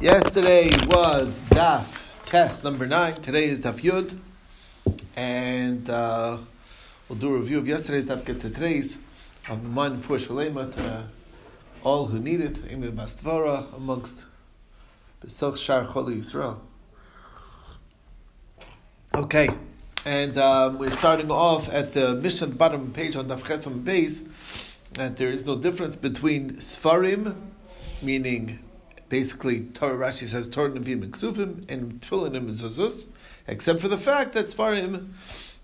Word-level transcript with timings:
Yesterday 0.00 0.70
was 0.86 1.40
Daf 1.50 1.84
test 2.24 2.62
number 2.62 2.86
nine. 2.86 3.14
Today 3.14 3.46
is 3.46 3.58
Daf 3.58 3.80
Yud, 3.80 4.16
and 5.16 5.90
uh, 5.90 6.38
we'll 7.08 7.18
do 7.18 7.34
a 7.34 7.38
review 7.40 7.58
of 7.58 7.66
yesterday's 7.66 8.04
Daf 8.04 8.24
get 8.24 8.40
to 8.42 8.48
today's. 8.48 8.96
the 9.48 9.56
mind 9.56 10.04
for 10.04 10.18
Shalema 10.18 10.72
to 10.76 11.08
all 11.82 12.06
who 12.06 12.20
need 12.20 12.40
it. 12.40 12.60
Amy 12.68 12.92
Bastvara 12.92 13.74
amongst 13.74 14.26
Besoch 15.20 15.56
Shar 15.56 15.84
Choli 15.84 16.18
Yisrael. 16.18 16.60
Okay, 19.16 19.48
and 20.06 20.38
um, 20.38 20.78
we're 20.78 20.86
starting 20.86 21.32
off 21.32 21.68
at 21.70 21.90
the 21.94 22.14
Mishnah 22.14 22.46
bottom 22.46 22.92
page 22.92 23.16
on 23.16 23.26
Daf 23.26 23.42
Chesam 23.42 23.82
Beis. 23.82 24.24
and 24.96 25.16
there 25.16 25.32
is 25.32 25.44
no 25.44 25.56
difference 25.56 25.96
between 25.96 26.52
Sfarim, 26.58 27.34
meaning 28.00 28.60
basically 29.08 29.60
Torah 29.74 29.96
Rashi 29.96 30.26
says 30.26 30.48
Torah 30.48 30.70
Nevi'im 30.70 31.02
and 31.02 31.12
Ksuvim 31.12 31.70
and 31.70 32.00
Tefillin 32.00 32.36
and 32.36 32.48
Mezuzos, 32.48 33.06
except 33.46 33.80
for 33.80 33.88
the 33.88 33.98
fact 33.98 34.32
that 34.34 34.46
Sfarim 34.46 35.10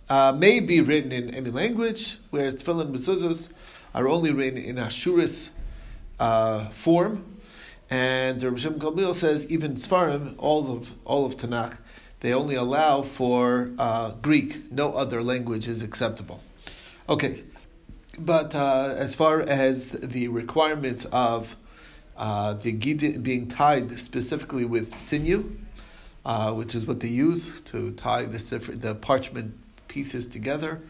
uh, 0.08 0.32
may 0.32 0.60
be 0.60 0.80
written 0.80 1.12
in 1.12 1.34
any 1.34 1.50
language, 1.50 2.18
whereas 2.30 2.56
Tefillin 2.56 2.82
and 2.82 2.96
Mezuzos 2.96 3.48
are 3.94 4.08
only 4.08 4.32
written 4.32 4.58
in 4.58 4.76
Ashuris 4.76 5.50
uh, 6.18 6.68
form. 6.70 7.24
And 7.90 8.42
Rabbi 8.42 8.56
Shem 8.56 8.78
Gamliel 8.78 9.14
says 9.14 9.46
even 9.46 9.74
Sfarim, 9.74 10.34
all 10.38 10.72
of 10.72 10.92
all 11.04 11.26
of 11.26 11.36
Tanakh, 11.36 11.78
they 12.20 12.32
only 12.32 12.54
allow 12.54 13.02
for 13.02 13.70
uh, 13.78 14.12
Greek. 14.22 14.72
No 14.72 14.94
other 14.94 15.22
language 15.22 15.68
is 15.68 15.82
acceptable. 15.82 16.40
Okay, 17.08 17.44
but 18.18 18.54
uh, 18.54 18.94
as 18.96 19.14
far 19.14 19.40
as 19.40 19.90
the 19.90 20.28
requirements 20.28 21.04
of 21.12 21.56
uh, 22.16 22.54
the 22.54 22.72
gid 22.72 23.22
being 23.22 23.48
tied 23.48 23.98
specifically 23.98 24.64
with 24.64 24.98
sinew, 24.98 25.56
uh, 26.24 26.52
which 26.52 26.74
is 26.74 26.86
what 26.86 27.00
they 27.00 27.08
use 27.08 27.60
to 27.62 27.92
tie 27.92 28.24
the 28.24 28.58
the 28.58 28.94
parchment 28.94 29.54
pieces 29.88 30.26
together. 30.26 30.80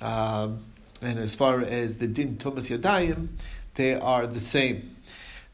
Um, 0.00 0.64
and 1.02 1.18
as 1.18 1.34
far 1.34 1.60
as 1.60 1.96
the 1.96 2.06
din 2.06 2.36
Tumas 2.36 2.76
Yadayim, 2.76 3.28
they 3.74 3.94
are 3.94 4.26
the 4.26 4.40
same. 4.40 4.96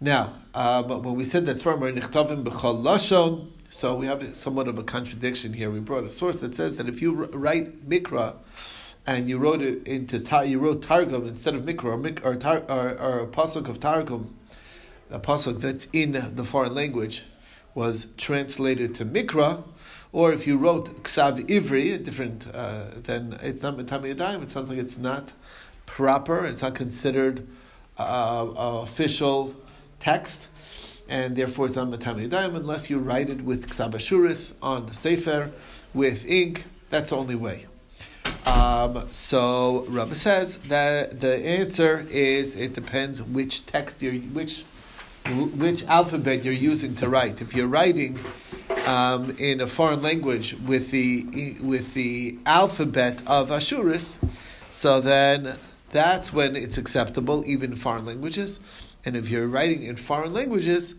Now, 0.01 0.35
um, 0.55 0.89
when 1.03 1.15
we 1.15 1.25
said 1.25 1.47
that 1.47 1.57
Sfarim 1.57 1.83
are 1.83 1.93
nichtavim 1.93 2.45
b'chol 2.45 2.83
lashon, 2.83 3.51
so 3.71 3.95
we 3.95 4.07
have 4.07 4.37
somewhat 4.37 4.69
of 4.69 4.79
a 4.79 4.83
contradiction 4.83 5.53
here. 5.53 5.71
We 5.71 5.81
brought 5.81 6.05
a 6.05 6.11
source 6.11 6.41
that 6.41 6.55
says 6.55 6.77
that 6.77 6.89
if 6.89 7.03
you 7.03 7.13
write 7.13 7.89
mikra 7.89 8.35
and 9.07 9.29
you 9.29 9.39
wrote 9.39 9.63
it 9.63 9.87
into 9.87 10.19
you 10.47 10.59
wrote 10.59 10.83
targum 10.83 11.27
instead 11.27 11.55
of 11.55 11.63
mikra 11.63 12.21
or, 12.25 12.35
or, 12.35 12.59
or, 12.69 12.99
or 12.99 13.21
a 13.21 13.27
pasuk 13.27 13.69
of 13.69 13.81
targum 13.81 14.37
a 15.11 15.19
pasuk 15.19 15.61
that's 15.61 15.87
in 15.93 16.13
the 16.35 16.45
foreign 16.45 16.75
language 16.75 17.23
was 17.75 18.07
translated 18.17 18.95
to 18.95 19.05
Mikra, 19.05 19.63
or 20.13 20.33
if 20.33 20.47
you 20.47 20.57
wrote 20.57 21.03
Ksav 21.03 21.47
Ivri, 21.47 21.95
a 21.95 21.99
different, 21.99 22.47
uh, 22.55 22.87
then 22.97 23.39
it's 23.43 23.63
not 23.63 23.77
Metami 23.77 24.15
Yadayim, 24.15 24.43
it 24.43 24.51
sounds 24.51 24.71
like 24.71 24.79
it's 24.79 24.97
not 24.97 25.33
proper, 25.85 26.47
it's 26.47 26.63
not 26.63 26.75
considered 26.75 27.47
uh, 27.99 28.47
official 28.57 29.55
text, 30.01 30.49
and 31.09 31.37
therefore 31.37 31.67
it's 31.67 31.77
not 31.77 31.89
Metami 31.89 32.29
Yadayim 32.29 32.57
unless 32.57 32.89
you 32.89 32.99
write 32.99 33.29
it 33.29 33.43
with 33.43 33.69
Ksav 33.69 33.93
Ashuris 33.93 34.55
on 34.63 34.93
Sefer 34.95 35.53
with 35.93 36.27
ink, 36.27 36.65
that's 36.89 37.11
the 37.11 37.17
only 37.17 37.35
way. 37.35 37.67
Um, 38.47 39.09
so 39.13 39.85
Rabbi 39.89 40.15
says 40.15 40.57
that 40.69 41.21
the 41.21 41.37
answer 41.45 42.07
is 42.11 42.57
it 42.57 42.73
depends 42.75 43.21
which 43.21 43.67
text 43.67 44.01
you're, 44.01 44.15
which 44.15 44.65
which 45.35 45.85
alphabet 45.85 46.45
you're 46.45 46.55
using 46.55 46.95
to 46.97 47.09
write. 47.09 47.41
If 47.41 47.55
you're 47.55 47.67
writing 47.67 48.19
um, 48.87 49.31
in 49.39 49.61
a 49.61 49.67
foreign 49.67 50.03
language 50.03 50.55
with 50.55 50.91
the 50.91 51.57
with 51.61 51.95
the 51.95 52.39
alphabet 52.47 53.23
of 53.27 53.51
Ashuris, 53.51 54.17
so 54.71 55.01
then 55.01 55.59
that's 55.91 56.33
when 56.33 56.57
it's 56.57 56.79
acceptable, 56.79 57.45
even 57.47 57.73
in 57.73 57.77
foreign 57.77 58.05
languages. 58.05 58.61
And 59.05 59.17
if 59.17 59.29
you're 59.29 59.47
writing 59.47 59.85
in 59.85 59.97
foreign 59.97 60.33
languages, 60.33 60.95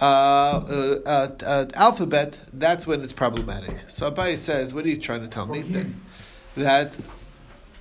uh, 0.00 0.04
uh, 0.04 1.00
uh, 1.04 1.28
uh 1.44 1.66
alphabet, 1.74 2.38
that's 2.52 2.86
when 2.86 3.02
it's 3.02 3.12
problematic. 3.12 3.84
So 3.88 4.10
Abaye 4.10 4.38
says, 4.38 4.74
what 4.74 4.84
are 4.84 4.88
you 4.88 4.96
trying 4.96 5.20
to 5.20 5.28
tell 5.28 5.46
me? 5.46 5.62
That, 5.62 5.86
that 6.56 6.96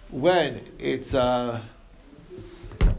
when 0.09 0.61
it's 0.77 1.13
uh, 1.13 1.61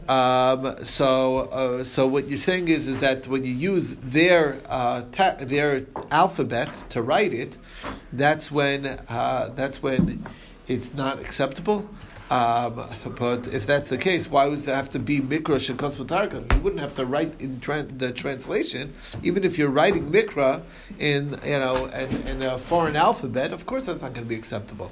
um, 0.07 0.83
so, 0.83 1.39
uh, 1.51 1.83
so 1.83 2.07
what 2.07 2.27
you're 2.27 2.37
saying 2.37 2.67
is, 2.67 2.87
is 2.87 2.99
that 2.99 3.27
when 3.27 3.43
you 3.43 3.53
use 3.53 3.89
their 3.89 4.59
uh, 4.67 5.03
ta- 5.11 5.37
their 5.39 5.85
alphabet 6.11 6.69
to 6.89 7.01
write 7.01 7.33
it, 7.33 7.57
that's 8.11 8.51
when 8.51 8.85
uh, 8.85 9.51
that's 9.55 9.81
when 9.81 10.25
it's 10.67 10.93
not 10.93 11.19
acceptable. 11.19 11.89
Um, 12.29 12.89
but 13.19 13.47
if 13.47 13.67
that's 13.67 13.89
the 13.89 13.97
case, 13.97 14.29
why 14.29 14.47
would 14.47 14.59
there 14.59 14.75
have 14.75 14.89
to 14.91 14.99
be 14.99 15.19
mikra 15.19 15.59
shekos 15.59 16.03
v'targum? 16.03 16.51
You 16.53 16.61
wouldn't 16.61 16.81
have 16.81 16.95
to 16.95 17.05
write 17.05 17.39
in 17.39 17.59
tra- 17.59 17.83
the 17.83 18.11
translation, 18.11 18.93
even 19.21 19.43
if 19.43 19.57
you're 19.57 19.69
writing 19.69 20.11
mikra 20.11 20.63
in 20.99 21.37
you 21.45 21.59
know 21.59 21.85
in, 21.85 22.27
in 22.27 22.41
a 22.41 22.57
foreign 22.57 22.95
alphabet. 22.95 23.53
Of 23.53 23.65
course, 23.65 23.83
that's 23.83 24.01
not 24.01 24.13
going 24.13 24.25
to 24.25 24.29
be 24.29 24.35
acceptable. 24.35 24.91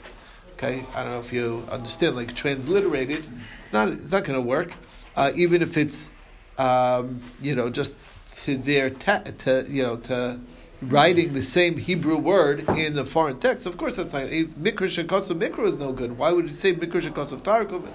Okay, 0.53 0.85
I 0.93 1.03
don't 1.03 1.13
know 1.13 1.19
if 1.19 1.33
you 1.33 1.63
understand. 1.71 2.15
Like 2.15 2.35
transliterated, 2.35 3.25
it's 3.61 3.73
not 3.73 3.89
it's 3.89 4.11
not 4.11 4.23
going 4.23 4.39
to 4.39 4.47
work 4.47 4.71
uh, 5.15 5.31
even 5.35 5.61
if 5.61 5.77
it's 5.77 6.09
um, 6.57 7.21
you 7.41 7.55
know 7.55 7.69
just 7.69 7.95
to 8.43 8.57
their 8.57 8.89
te- 8.89 9.31
to 9.39 9.65
you 9.69 9.83
know 9.83 9.97
to 9.97 10.39
writing 10.81 11.33
the 11.33 11.41
same 11.41 11.77
Hebrew 11.77 12.17
word 12.17 12.67
in 12.69 12.97
a 12.97 13.05
foreign 13.05 13.39
text. 13.39 13.65
Of 13.65 13.77
course, 13.77 13.95
that's 13.95 14.13
not 14.13 14.23
mikra 14.23 14.87
shekosov 14.87 15.39
mikra 15.39 15.65
is 15.67 15.77
no 15.77 15.91
good. 15.91 16.17
Why 16.17 16.31
would 16.31 16.45
you 16.45 16.55
say 16.55 16.73
mikra 16.73 17.01
shekosov 17.01 17.43
targum 17.43 17.87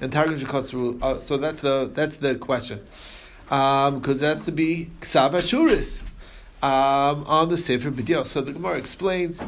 and 0.00 0.12
targum 0.12 0.38
shekosov? 0.38 1.02
Uh, 1.02 1.18
so 1.18 1.36
that's 1.36 1.60
the 1.60 1.90
that's 1.92 2.16
the 2.16 2.36
question 2.36 2.80
because 3.50 3.88
um, 3.90 4.18
that's 4.18 4.44
to 4.44 4.52
be 4.52 4.90
ksav 5.00 6.00
um, 6.62 7.24
on 7.26 7.48
the 7.48 7.58
sefer 7.58 7.90
b'diel. 7.90 8.24
So 8.24 8.40
the 8.40 8.52
Gemara 8.52 8.78
explains 8.78 9.42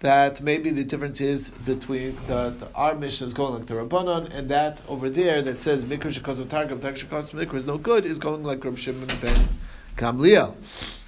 that 0.00 0.40
maybe 0.40 0.70
the 0.70 0.84
difference 0.84 1.20
is 1.20 1.50
between 1.50 2.16
the, 2.26 2.50
the 2.50 2.68
our 2.74 2.94
Mishnah 2.94 3.26
is 3.26 3.32
going 3.32 3.54
like 3.54 3.66
the 3.66 3.74
Rabbanon, 3.74 4.32
and 4.32 4.48
that 4.48 4.80
over 4.88 5.10
there 5.10 5.42
that 5.42 5.60
says 5.60 5.84
Mikra 5.84 6.12
Shekos 6.12 6.40
of 6.40 6.48
Targum, 6.48 6.80
Targum 6.80 7.00
Shekos 7.00 7.30
Mikra 7.30 7.54
is 7.54 7.66
no 7.66 7.78
good, 7.78 8.06
is 8.06 8.18
going 8.18 8.44
like 8.44 8.64
Reb 8.64 8.78
Shimon 8.78 9.08
ben 9.20 9.48
Gamliel. 9.96 10.54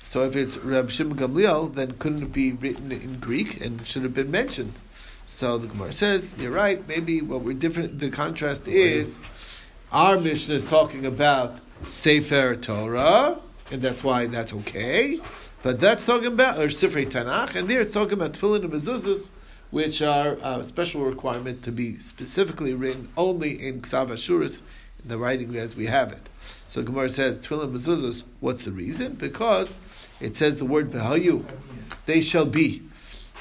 So 0.05 0.25
if 0.25 0.34
it's 0.34 0.56
Reb 0.56 0.91
Shimon 0.91 1.17
Gamliel, 1.17 1.75
then 1.75 1.93
couldn't 1.99 2.23
it 2.23 2.33
be 2.33 2.53
written 2.53 2.91
in 2.91 3.21
Greek 3.21 3.61
and 3.61 3.87
should 3.87 4.03
have 4.03 4.15
been 4.15 4.31
mentioned? 4.31 4.73
So 5.27 5.57
the 5.57 5.69
Gemara 5.69 5.93
says, 5.93 6.33
you're 6.37 6.51
right, 6.51 6.87
maybe 6.89 7.22
what 7.22 7.43
we're 7.43 7.55
different, 7.55 8.01
the 8.01 8.11
contrast 8.11 8.67
is, 8.67 9.21
our 9.93 10.19
Mishnah 10.19 10.57
is 10.57 10.67
talking 10.67 11.07
about 11.07 11.61
Sefer 11.87 12.57
Torah, 12.57 13.39
and 13.71 13.81
that's 13.81 14.03
why 14.03 14.27
that's 14.27 14.53
okay. 14.53 15.21
But 15.62 15.78
that's 15.78 16.06
talking 16.06 16.28
about 16.28 16.59
or 16.59 16.69
Sifrei 16.69 17.06
Tanakh, 17.06 17.54
and 17.54 17.69
there 17.69 17.82
it's 17.82 17.93
talking 17.93 18.15
about 18.15 18.32
Tefillin 18.32 18.65
and 18.65 18.72
Mezuzahs, 18.72 19.28
which 19.71 20.00
are 20.00 20.38
a 20.43 20.65
special 20.65 21.04
requirement 21.04 21.62
to 21.65 21.71
be 21.71 21.98
specifically 21.98 22.72
written 22.72 23.10
only 23.15 23.62
in 23.62 23.82
Ksav 23.82 24.09
Ashuris, 24.09 24.62
in 25.03 25.10
the 25.10 25.19
writing 25.19 25.54
as 25.56 25.76
we 25.76 25.87
have 25.87 26.12
it. 26.12 26.31
So 26.66 26.82
Gemara 26.82 27.10
says 27.10 27.38
Tefillin 27.38 27.72
Mezuzahs. 27.72 28.25
What's 28.41 28.65
the 28.65 28.72
reason? 28.72 29.15
Because 29.15 29.78
it 30.19 30.34
says 30.34 30.59
the 30.59 30.65
word 30.65 30.91
V'hayu, 30.93 31.44
they 32.06 32.22
shall 32.22 32.47
be. 32.47 32.82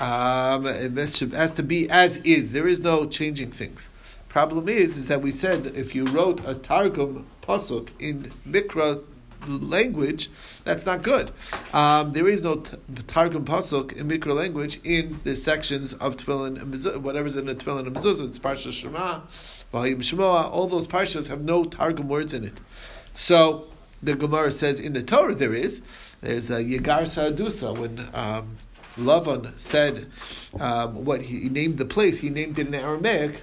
Um, 0.01 0.66
it 0.66 0.91
has 0.97 1.53
to 1.53 1.63
be 1.63 1.90
as 1.90 2.18
is. 2.18 2.51
There 2.51 2.68
is 2.68 2.81
no 2.81 3.07
changing 3.07 3.51
things. 3.51 3.88
Problem 4.28 4.68
is, 4.68 4.97
is 4.97 5.07
that 5.07 5.22
we 5.22 5.31
said 5.31 5.68
if 5.68 5.96
you 5.96 6.06
wrote 6.06 6.46
a 6.46 6.53
Targum 6.53 7.28
pasuk 7.41 7.90
in 7.97 8.31
Mikra 8.47 9.03
language, 9.47 10.29
that's 10.63 10.85
not 10.85 11.01
good. 11.01 11.31
Um, 11.73 12.13
there 12.13 12.27
is 12.27 12.41
no 12.41 12.63
Targum 13.07 13.45
Pasuk 13.45 13.94
in 13.94 14.07
Mikra 14.09 14.36
language 14.36 14.80
in 14.83 15.19
the 15.24 15.36
sections 15.36 15.94
of 15.94 16.18
Tefillin 16.18 16.62
and 16.62 16.74
Mezuzah, 16.74 16.97
whatever's 16.97 17.36
in 17.36 17.45
the 17.45 17.56
Tefillin 17.56 17.88
and 17.88 17.95
Mezuzah, 17.95 18.27
it's 18.27 18.39
Parsha 18.39 18.71
Shema, 18.71 19.21
Vahim 19.74 19.97
Shemoah, 19.97 20.51
all 20.51 20.68
those 20.68 20.88
Parshas 20.88 21.27
have 21.27 21.41
no 21.41 21.63
Targum 21.63 22.07
words 22.07 22.33
in 22.33 22.44
it. 22.44 22.56
So, 23.13 23.68
the 24.01 24.15
Gemara 24.15 24.51
says 24.51 24.80
in 24.80 24.94
the 24.94 25.03
Torah 25.03 25.36
there 25.36 25.53
is, 25.53 25.81
there's 26.21 26.50
a 26.50 26.63
Yegar 26.63 27.07
Sa'adusa, 27.07 27.77
when 27.77 28.09
um, 28.13 28.57
Lavan 28.97 29.59
said 29.59 30.09
um, 30.59 31.06
what 31.06 31.24
he 31.24 31.50
named 31.50 31.77
the 31.77 31.85
place, 31.85 32.19
he 32.19 32.30
named 32.30 32.57
it 32.57 32.68
in 32.68 32.75
Aramaic 32.75 33.42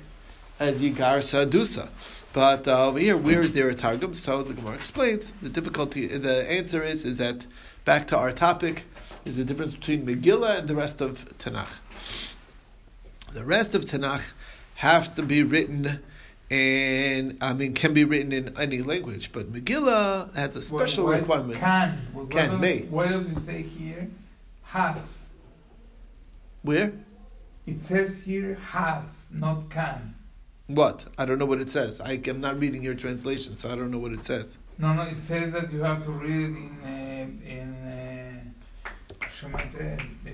as 0.59 0.81
Yegar 0.83 1.23
Sa'adusa. 1.23 1.89
But 2.37 2.69
uh, 2.69 2.89
over 2.89 2.99
here, 2.99 3.17
where 3.17 3.41
is 3.41 3.53
there 3.55 3.71
a 3.71 3.75
targum? 3.75 4.15
So 4.15 4.43
the 4.43 4.53
Gemara 4.53 4.75
explains 4.75 5.33
the 5.41 5.49
difficulty. 5.49 6.07
The 6.07 6.47
answer 6.51 6.83
is 6.83 7.03
is 7.07 7.17
that 7.17 7.47
back 7.87 8.07
to 8.09 8.19
our 8.19 8.31
topic 8.31 8.85
is 9.25 9.37
the 9.37 9.45
difference 9.45 9.73
between 9.73 10.05
Megillah 10.05 10.59
and 10.59 10.69
the 10.69 10.75
rest 10.75 11.01
of 11.01 11.27
Tanakh. 11.39 11.77
The 13.33 13.43
rest 13.43 13.75
of 13.75 13.87
Tanakh 13.87 14.21
has 14.75 15.09
to 15.15 15.23
be 15.23 15.43
written 15.43 16.01
and 16.51 17.39
I 17.41 17.55
mean 17.55 17.73
can 17.73 17.95
be 17.95 18.05
written 18.05 18.33
in 18.33 18.55
any 18.59 18.83
language, 18.83 19.33
but 19.33 19.51
Megillah 19.51 20.35
has 20.35 20.57
a 20.57 20.61
special 20.61 21.07
What- 21.07 21.27
what 21.27 21.47
requirement. 21.49 21.59
Can. 21.59 22.09
What, 22.13 22.31
Can, 22.31 22.51
what 22.51 22.61
may. 22.61 22.81
Does, 22.81 22.91
what 22.91 23.09
does 23.09 23.29
it 23.29 23.47
say 23.47 23.63
here? 23.63 24.11
Has. 24.63 24.99
Where? 26.61 26.93
It 27.65 27.81
says 27.83 28.13
here 28.27 28.57
has, 28.57 29.25
not 29.33 29.71
can. 29.71 30.16
What? 30.67 31.05
I 31.17 31.25
don't 31.25 31.39
know 31.39 31.47
what 31.47 31.61
it 31.61 31.71
says. 31.71 32.01
I, 32.01 32.21
am 32.27 32.41
not 32.41 32.59
reading 32.59 32.83
your 32.83 32.95
translation, 32.95 33.57
so 33.57 33.71
I 33.71 33.77
don't 33.77 33.91
know 33.91 33.99
what 33.99 34.13
it 34.13 34.25
says. 34.25 34.59
No, 34.79 34.93
no, 34.93 35.03
it 35.03 35.23
says 35.23 35.53
that 35.53 35.73
you 35.73 35.83
have 35.83 36.05
to 36.05 36.11
read 36.11 36.51
it 36.51 36.57
in 36.57 36.81
uh, 36.85 37.49
in 37.49 37.69
uh, 37.87 39.29
Shemaitre, 39.29 39.99
uh, 39.99 40.31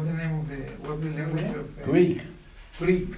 the 0.00 0.12
name 0.12 0.38
of 0.38 0.48
the 0.48 0.56
what's 0.86 1.02
the 1.02 1.10
language 1.10 1.56
of 1.56 1.82
uh, 1.82 1.84
Greek. 1.84 2.20
Greek. 2.78 3.08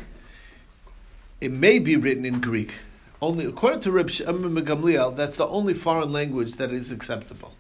It 1.40 1.50
may 1.52 1.78
be 1.78 1.96
written 1.96 2.24
in 2.24 2.40
Greek. 2.40 2.72
Only 3.20 3.44
according 3.46 3.80
to 3.80 3.92
Reb 3.92 4.10
Shimon 4.10 4.54
ben 4.54 4.64
Gamliel, 4.64 5.16
that's 5.16 5.36
the 5.36 5.46
only 5.46 5.74
foreign 5.74 6.12
language 6.12 6.54
that 6.54 6.70
is 6.72 6.90
acceptable. 6.90 7.54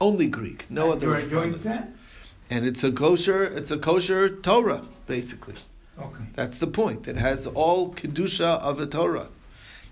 Only 0.00 0.26
Greek, 0.26 0.66
no 0.68 0.92
And 0.92 0.92
other. 0.94 1.06
You 1.06 1.12
are 1.12 1.20
enjoying 1.20 1.42
language. 1.52 1.62
that? 1.62 1.88
And 2.50 2.66
it's 2.66 2.82
a 2.84 2.92
kosher. 2.92 3.44
It's 3.44 3.70
a 3.70 3.78
kosher 3.78 4.28
Torah, 4.28 4.82
basically. 5.06 5.54
Okay. 5.98 6.24
That's 6.34 6.58
the 6.58 6.66
point. 6.66 7.06
It 7.06 7.16
has 7.16 7.46
all 7.46 7.92
kedusha 7.92 8.60
of 8.60 8.80
a 8.80 8.86
Torah. 8.86 9.28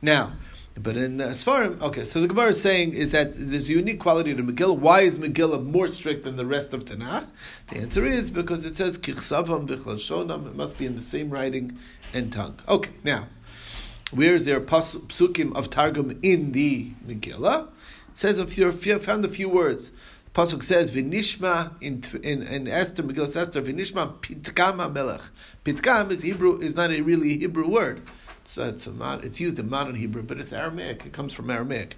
Now, 0.00 0.32
but 0.75 0.96
in 0.96 1.20
uh, 1.20 1.28
Sfarim, 1.28 1.81
okay. 1.82 2.02
So 2.04 2.20
the 2.20 2.28
Gemara 2.28 2.49
is 2.49 2.60
saying 2.60 2.94
is 2.94 3.10
that 3.10 3.32
there's 3.37 3.69
a 3.69 3.72
unique 3.72 4.00
quality 4.00 4.34
to 4.34 4.43
Megillah. 4.43 4.78
Why 4.78 5.02
is 5.02 5.19
Megillah 5.19 5.64
more 5.64 5.87
strict 5.87 6.25
than 6.25 6.37
the 6.37 6.46
rest 6.46 6.72
of 6.72 6.87
Tanakh? 6.87 7.26
The 7.69 7.76
answer 7.76 8.06
is 8.06 8.31
because 8.31 8.64
it 8.64 8.75
says 8.76 8.99
kichsavam 8.99 9.69
v'chlashonam. 9.69 10.46
It 10.46 10.56
must 10.56 10.78
be 10.78 10.87
in 10.87 10.96
the 10.96 11.02
same 11.02 11.31
writing 11.31 11.78
and 12.14 12.32
tongue. 12.32 12.58
Okay. 12.66 12.90
Now, 13.04 13.26
where 14.12 14.34
is 14.34 14.44
there 14.44 14.60
pas- 14.60 14.96
psukim 14.96 15.54
of 15.54 15.69
Targum 15.69 16.19
in 16.22 16.52
the 16.52 16.93
Megillah? 17.06 17.69
It 18.10 18.19
says 18.19 18.38
if 18.38 18.56
you 18.56 18.72
found 18.72 19.25
a 19.25 19.28
few 19.28 19.49
words. 19.49 19.90
Pasuk 20.34 20.62
says 20.62 20.90
v'nishma 20.90 21.73
in 21.82 22.02
in, 22.23 22.43
in 22.43 22.67
Esther 22.67 23.02
Megillah 23.02 23.37
Esther 23.37 23.61
v'nishma 23.61 24.14
pitkam 24.20 24.93
melech. 24.93 25.20
Pitkam 25.62 26.11
is 26.11 26.23
Hebrew 26.23 26.58
is 26.58 26.75
not 26.75 26.90
a 26.90 27.02
really 27.02 27.37
Hebrew 27.37 27.69
word. 27.69 28.00
So 28.46 28.64
it's 28.64 28.87
a 28.87 28.93
mod, 28.93 29.25
it's 29.25 29.40
used 29.40 29.58
in 29.58 29.69
modern 29.69 29.94
Hebrew, 29.94 30.23
but 30.23 30.38
it's 30.38 30.52
Aramaic. 30.52 31.05
It 31.05 31.12
comes 31.12 31.34
from 31.34 31.50
Aramaic, 31.50 31.96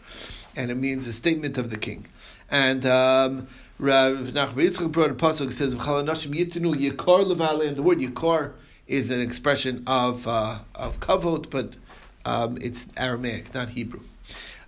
and 0.57 0.71
it 0.71 0.75
means 0.75 1.07
a 1.07 1.13
statement 1.13 1.59
of 1.59 1.71
the 1.71 1.77
king. 1.77 2.07
And 2.51 2.85
um, 2.85 3.47
Rav 3.79 4.17
Nachman 4.17 4.55
Yitzchak 4.55 4.91
brought 4.91 5.11
a 5.11 5.15
pasuk 5.15 5.53
says 5.53 5.77
v'chalanashim 5.77 6.35
yitinu 6.35 6.75
yikar 6.77 7.25
levale, 7.25 7.69
and 7.69 7.77
the 7.77 7.83
word 7.83 7.99
yikar 7.99 8.53
is 8.89 9.11
an 9.11 9.21
expression 9.21 9.85
of 9.87 10.27
uh, 10.27 10.59
of 10.75 10.99
kavod, 10.99 11.51
but 11.51 11.77
um, 12.25 12.59
it's 12.61 12.87
Aramaic, 12.97 13.55
not 13.55 13.71
Hebrew. 13.71 14.01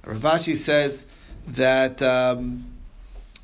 Rav 0.04 0.20
Ashi 0.20 0.56
says 0.56 1.04
that. 1.48 2.00
Um, 2.00 2.66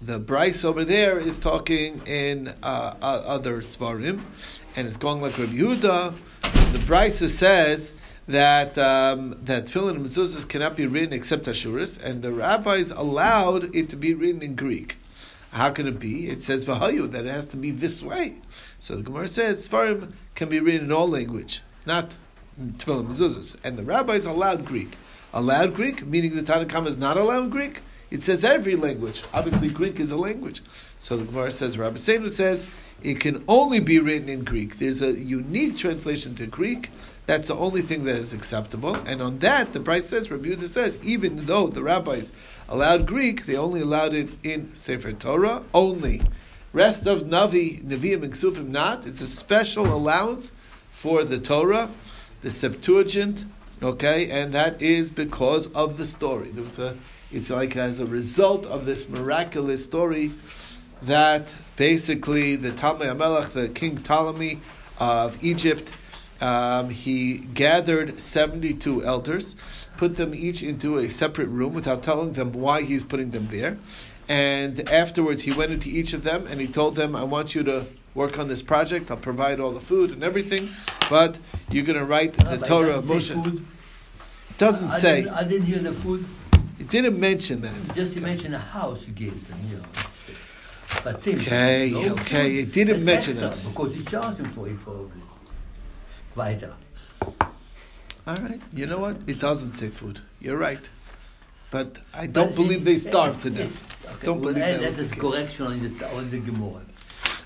the 0.05 0.19
Braisa 0.19 0.65
over 0.65 0.85
there 0.85 1.19
is 1.19 1.39
talking 1.39 2.03
in 2.07 2.49
uh, 2.63 2.95
uh, 3.01 3.23
other 3.25 3.63
Sfarim, 3.63 4.23
and 4.75 4.89
it's 4.89 4.97
going 4.97 5.21
like 5.21 5.39
Rabbi 5.39 5.53
Yehuda. 5.53 6.17
The 6.43 6.79
Braisa 6.79 7.29
says 7.29 7.93
that 8.27 8.77
um, 8.79 9.39
that 9.45 9.67
tefillin 9.67 9.97
and 9.97 10.07
mezuzahs 10.07 10.49
cannot 10.49 10.77
be 10.77 10.87
written 10.87 11.13
except 11.13 11.45
Ashuris, 11.45 12.03
and 12.03 12.23
the 12.23 12.33
rabbis 12.33 12.91
allowed 12.91 13.75
it 13.77 13.89
to 13.91 13.97
be 13.97 14.13
written 14.13 14.43
in 14.43 14.57
Greek. 14.57 14.97
How 15.53 15.71
can 15.71 15.87
it 15.87 16.01
be? 16.01 16.29
It 16.29 16.43
says 16.43 16.65
v'hayu 16.65 17.11
that 17.13 17.27
it 17.27 17.31
has 17.31 17.47
to 17.49 17.57
be 17.57 17.71
this 17.71 18.03
way. 18.03 18.39
So 18.81 18.97
the 18.97 19.03
Gemara 19.03 19.29
says 19.29 19.69
Sfarim 19.69 20.15
can 20.35 20.49
be 20.49 20.59
written 20.59 20.87
in 20.87 20.93
all 20.93 21.09
language, 21.09 21.61
not 21.87 22.17
tefillin 22.61 23.01
and 23.01 23.09
mezuzahs, 23.11 23.57
and 23.63 23.79
the 23.79 23.85
rabbis 23.85 24.27
allowed 24.27 24.65
Greek. 24.65 24.97
Allowed 25.33 25.75
Greek, 25.75 26.05
meaning 26.05 26.35
the 26.35 26.43
Tanakhama 26.43 26.89
is 26.89 26.99
not 26.99 27.17
allowed 27.17 27.51
Greek. 27.51 27.81
It 28.13 28.23
says 28.23 28.45
every 28.45 28.77
language. 28.77 29.23
Obviously, 29.33 29.71
Greek 29.71 29.99
is 29.99 30.13
a 30.13 30.19
language. 30.19 30.61
So 31.01 31.17
the 31.17 31.25
Gemara 31.25 31.51
says, 31.51 31.79
Rabbi 31.79 31.97
Seinu 31.97 32.29
says, 32.29 32.67
it 33.03 33.21
can 33.21 33.43
only 33.49 33.81
be 33.81 33.99
written 34.01 34.29
in 34.29 34.45
Greek. 34.45 34.79
There's 34.79 35.01
a 35.01 35.13
unique 35.13 35.79
translation 35.79 36.35
to 36.35 36.47
Greek. 36.47 36.91
That's 37.25 37.49
the 37.49 37.57
only 37.57 37.81
thing 37.81 38.05
that 38.05 38.17
is 38.17 38.35
acceptable. 38.35 38.95
And 38.95 39.23
on 39.23 39.39
that, 39.39 39.73
the 39.73 39.81
Braisa 39.81 40.03
says, 40.03 40.31
Rabbi 40.31 40.67
says, 40.67 40.99
even 41.03 41.47
though 41.47 41.69
the 41.69 41.83
rabbis 41.83 42.33
allowed 42.69 43.07
Greek, 43.07 43.47
they 43.47 43.57
only 43.57 43.81
allowed 43.81 44.13
it 44.13 44.29
in 44.45 44.75
Sefer 44.75 45.15
Torah 45.15 45.63
only. 45.73 46.21
Rest 46.75 47.07
of 47.07 47.23
Navi, 47.23 47.83
Nevi'im, 47.83 48.25
and 48.25 48.35
Ksuvim 48.35 48.69
not. 48.69 49.07
It's 49.07 49.23
a 49.23 49.27
special 49.27 49.87
allowance 49.87 50.53
for 50.91 51.25
the 51.25 51.39
Torah, 51.39 51.89
the 52.43 52.51
Septuagint, 52.51 53.47
okay, 53.83 54.31
and 54.31 54.53
that 54.53 54.83
is 54.83 55.11
because 55.11 55.73
of 55.73 55.97
the 55.97 56.07
story. 56.07 56.51
There 56.51 56.63
was 56.63 56.79
a 56.79 56.99
it's 57.33 57.51
like 57.51 57.77
as 57.77 57.99
a 58.01 58.07
result 58.07 58.67
of 58.67 58.87
this 58.87 59.09
miraculous 59.09 59.85
story 59.85 60.33
that 61.03 61.53
basically 61.77 62.57
the 62.57 62.73
Talmud 62.73 63.09
Amelech, 63.09 63.51
the 63.51 63.69
King 63.69 63.97
Ptolemy 63.97 64.61
of 64.99 65.43
Egypt, 65.43 65.89
um, 66.41 66.91
he 66.91 67.39
gathered 67.39 68.21
72 68.21 69.05
elders, 69.05 69.55
put 69.97 70.17
them 70.17 70.35
each 70.35 70.63
into 70.63 70.99
a 70.99 71.09
separate 71.09 71.49
room 71.49 71.73
without 71.75 72.03
telling 72.03 72.33
them 72.35 72.53
why 72.53 72.83
he's 72.83 73.03
putting 73.05 73.31
them 73.31 73.49
there. 73.51 73.79
And 74.29 74.89
afterwards, 74.91 75.43
he 75.43 75.53
went 75.53 75.73
into 75.73 75.89
each 75.89 76.13
of 76.13 76.23
them 76.25 76.47
and 76.47 76.61
he 76.61 76.67
told 76.67 76.97
them, 76.97 77.15
I 77.17 77.25
want 77.25 77.55
you 77.55 77.63
to 77.65 77.87
work 78.15 78.39
on 78.39 78.49
this 78.49 78.63
project. 78.63 79.11
I'll 79.11 79.17
provide 79.17 79.59
all 79.59 79.73
the 79.73 79.81
food 79.81 80.11
and 80.11 80.23
everything, 80.23 80.71
but 81.11 81.39
you're 81.71 81.85
going 81.85 81.99
to 81.99 82.05
write 82.05 82.33
the 82.35 82.61
Ah, 82.63 82.67
Torah 82.67 82.99
of 82.99 83.05
Moshe. 83.05 83.33
food. 83.33 83.65
Doesn't 84.59 84.89
I 84.91 84.99
say. 85.01 85.23
Didn't, 85.23 85.35
I 85.35 85.45
didn't 85.45 85.67
hear 85.67 85.79
the 85.79 85.93
food. 85.93 86.25
Didn't 86.93 87.19
mention 87.19 87.63
that. 87.63 87.73
Just 87.95 88.15
you 88.15 88.21
mentioned 88.21 88.55
a 88.55 88.59
house 88.59 89.07
you 89.07 89.15
gave 89.15 89.49
them, 89.49 89.59
you 89.71 89.79
know. 89.79 89.85
But. 91.03 91.27
Okay, 91.27 91.89
no 91.91 92.13
okay, 92.17 92.51
food, 92.51 92.69
it 92.69 92.73
didn't 92.75 93.03
mention 93.03 93.35
that. 93.37 93.59
Because 93.65 93.97
you 93.97 94.05
charged 94.05 94.39
him 94.41 94.51
for 94.51 94.69
it 94.69 94.79
probably. 94.85 95.23
Weiter. 96.37 96.75
All 98.27 98.37
right. 98.47 98.61
You 98.75 98.85
know 98.85 98.99
what? 98.99 99.17
It 99.27 99.39
doesn't 99.41 99.73
say 99.73 99.89
food. 99.89 100.21
You're 100.39 100.59
right. 100.59 100.87
But 101.71 101.97
I 102.13 102.27
don't 102.27 102.55
believe 102.55 102.83
it- 102.83 102.85
they 102.85 102.99
starved 102.99 103.41
to 103.45 103.49
death. 103.51 104.07
Okay, 104.17 104.27
Don't 104.27 104.43
well, 104.43 104.53
believe 104.53 104.67
that 104.67 104.83
was 104.83 104.97
That 104.97 105.03
is 105.05 105.09
the 105.09 105.15
case. 105.17 105.25
correction 105.25 105.67
on 105.69 105.97
the, 105.99 106.07
on 106.15 106.31
the 106.31 106.41
Gemara. 106.41 106.83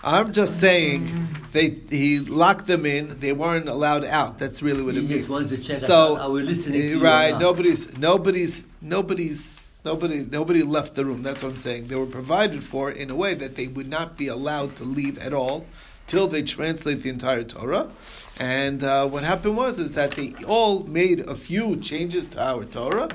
I'm 0.06 0.32
just 0.32 0.61
saying 0.61 1.11
they 1.50 1.81
he 1.91 2.20
locked 2.20 2.69
them 2.69 2.87
in. 2.87 3.19
They 3.19 3.32
weren't 3.32 3.69
allowed 3.69 4.05
out. 4.05 4.38
That's 4.38 4.62
really 4.62 4.82
what 4.82 4.94
You 4.94 5.00
it 5.03 5.08
just 5.08 5.12
means. 5.12 5.29
wanted 5.29 5.50
to 5.50 5.58
check 5.58 5.81
so, 5.81 6.17
are 6.17 6.31
we 6.31 6.43
listening 6.43 7.00
right? 7.00 7.37
Nobody's 7.37 7.99
nobody's 7.99 8.62
nobody's 8.81 9.73
nobody 9.85 10.25
nobody 10.31 10.62
left 10.62 10.94
the 10.94 11.05
room. 11.05 11.25
That's 11.25 11.43
what 11.43 11.50
I'm 11.50 11.56
saying. 11.56 11.88
They 11.88 11.97
were 11.97 12.06
provided 12.06 12.62
for 12.62 12.88
in 12.88 13.11
a 13.11 13.17
way 13.17 13.35
that 13.35 13.56
they 13.56 13.67
would 13.67 13.89
not 13.89 14.17
be 14.17 14.29
allowed 14.29 14.77
to 14.77 14.84
leave 14.84 15.19
at 15.19 15.32
all 15.34 15.67
till 16.06 16.29
they 16.29 16.43
translate 16.44 17.03
the 17.03 17.08
entire 17.10 17.43
Torah. 17.43 17.91
And 18.39 18.84
uh, 18.84 19.08
what 19.08 19.25
happened 19.25 19.56
was 19.56 19.77
is 19.77 19.94
that 19.94 20.13
they 20.13 20.34
all 20.46 20.84
made 20.84 21.19
a 21.19 21.34
few 21.34 21.75
changes 21.81 22.29
to 22.29 22.41
our 22.41 22.65
Torah, 22.65 23.08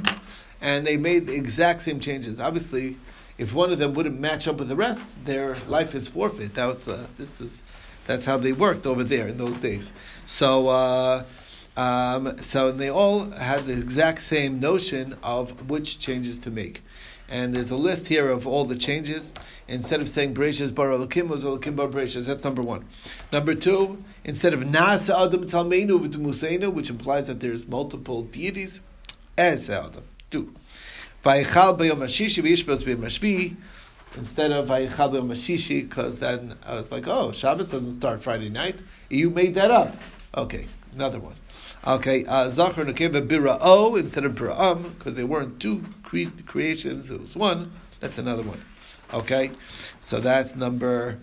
and 0.59 0.85
they 0.85 0.97
made 0.97 1.27
the 1.27 1.35
exact 1.35 1.83
same 1.83 2.01
changes. 2.01 2.37
Obviously, 2.37 2.97
if 3.41 3.55
one 3.55 3.71
of 3.71 3.79
them 3.79 3.95
wouldn't 3.95 4.19
match 4.19 4.47
up 4.47 4.57
with 4.57 4.69
the 4.69 4.75
rest, 4.75 5.01
their 5.25 5.55
life 5.67 5.95
is 5.95 6.07
forfeit. 6.07 6.53
That 6.53 6.67
was 6.67 6.87
uh, 6.87 7.07
this 7.17 7.41
is 7.41 7.63
that's 8.05 8.25
how 8.25 8.37
they 8.37 8.53
worked 8.53 8.85
over 8.85 9.03
there 9.03 9.27
in 9.27 9.37
those 9.37 9.57
days. 9.57 9.91
So. 10.25 10.69
Uh, 10.69 11.23
um, 11.77 12.41
so 12.41 12.73
they 12.73 12.89
all 12.89 13.31
had 13.31 13.65
the 13.65 13.71
exact 13.71 14.23
same 14.23 14.59
notion 14.59 15.15
of 15.23 15.69
which 15.69 15.99
changes 15.99 16.37
to 16.39 16.51
make. 16.51 16.83
And 17.29 17.55
there's 17.55 17.71
a 17.71 17.77
list 17.77 18.07
here 18.07 18.29
of 18.29 18.45
all 18.45 18.65
the 18.65 18.75
changes. 18.75 19.33
Instead 19.69 20.01
of 20.01 20.09
saying 20.09 20.33
Bereshis 20.33 20.75
bar 20.75 20.89
Elokim, 20.89 21.29
was 21.29 21.45
Elokim 21.45 21.77
bar 21.77 21.87
Bereshis. 21.87 22.25
That's 22.27 22.43
number 22.43 22.61
one. 22.61 22.83
Number 23.31 23.55
two, 23.55 24.03
instead 24.25 24.53
of 24.53 24.59
Nasa 24.65 25.27
Adam 25.27 25.45
Talmeinu 25.45 25.97
v'Tumuseinu, 26.05 26.73
which 26.73 26.89
implies 26.89 27.27
that 27.27 27.39
there's 27.39 27.65
multiple 27.69 28.21
deities, 28.23 28.81
Es 29.37 29.69
Adam. 29.69 30.03
Two. 30.29 30.53
Vayichal 31.23 31.77
b'yom 31.77 31.99
hashishi 31.99 32.43
v'yishbos 32.43 32.83
b'yom 32.83 33.01
hashvi, 33.01 33.55
instead 34.15 34.51
of 34.51 34.67
Vayichal 34.67 35.11
b'yom 35.11 35.29
hashishi, 35.29 35.87
because 35.87 36.19
then 36.19 36.55
I 36.65 36.75
was 36.75 36.91
like, 36.91 37.07
oh, 37.07 37.31
Shabbos 37.31 37.69
doesn't 37.69 37.93
start 37.93 38.23
Friday 38.23 38.49
night. 38.49 38.79
You 39.09 39.29
made 39.29 39.55
that 39.55 39.69
up. 39.69 39.95
Okay, 40.35 40.67
another 40.95 41.19
one. 41.19 41.35
Okay, 41.85 42.25
uh, 42.25 42.49
Zachar 42.49 42.85
Nekeva 42.85 43.27
Bira'o 43.27 43.99
instead 43.99 44.25
of 44.25 44.33
Bira'am, 44.33 44.97
because 44.97 45.13
they 45.13 45.23
weren't 45.23 45.59
two 45.59 45.83
cre- 46.03 46.25
creations, 46.45 47.09
it 47.09 47.21
was 47.21 47.35
one. 47.35 47.71
That's 47.99 48.17
another 48.17 48.43
one. 48.43 48.63
Okay, 49.13 49.51
so 50.01 50.19
that's 50.19 50.55
number 50.55 51.19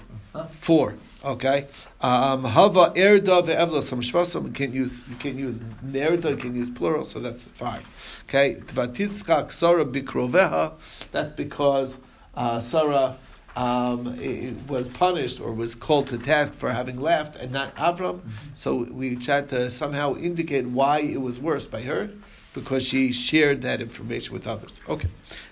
four. 0.60 0.94
Okay, 1.24 1.66
um, 2.00 2.44
Hava 2.44 2.92
Erda 2.96 3.42
ve'evlas 3.42 3.88
from 3.88 4.00
Shvasam. 4.00 4.46
You 4.46 4.52
can't 4.52 4.72
use 4.72 5.00
you 5.10 5.16
can't 5.16 5.34
use 5.34 5.62
Nerda. 5.84 6.30
You 6.30 6.36
can 6.36 6.54
use 6.54 6.70
plural. 6.70 7.04
So 7.04 7.18
that's 7.18 7.42
fine. 7.42 7.82
Okay, 8.28 8.54
Tvatitzchak 8.66 9.50
Sarah 9.50 9.84
Bikroveha. 9.84 10.74
That's 11.10 11.32
because 11.32 11.98
uh, 12.36 12.60
Sarah 12.60 13.16
um, 13.56 14.16
was 14.68 14.88
punished 14.88 15.40
or 15.40 15.52
was 15.52 15.74
called 15.74 16.06
to 16.08 16.18
task 16.18 16.54
for 16.54 16.70
having 16.70 17.00
laughed 17.00 17.34
and 17.34 17.50
not 17.50 17.74
Avram. 17.74 18.20
So 18.54 18.84
we 18.84 19.16
tried 19.16 19.48
to 19.48 19.72
somehow 19.72 20.14
indicate 20.14 20.66
why 20.66 21.00
it 21.00 21.20
was 21.20 21.40
worse 21.40 21.66
by 21.66 21.82
her 21.82 22.10
because 22.58 22.84
she 22.84 23.12
shared 23.12 23.62
that 23.62 23.80
information 23.80 24.32
with 24.32 24.46
others. 24.46 24.80
Okay, 24.88 25.08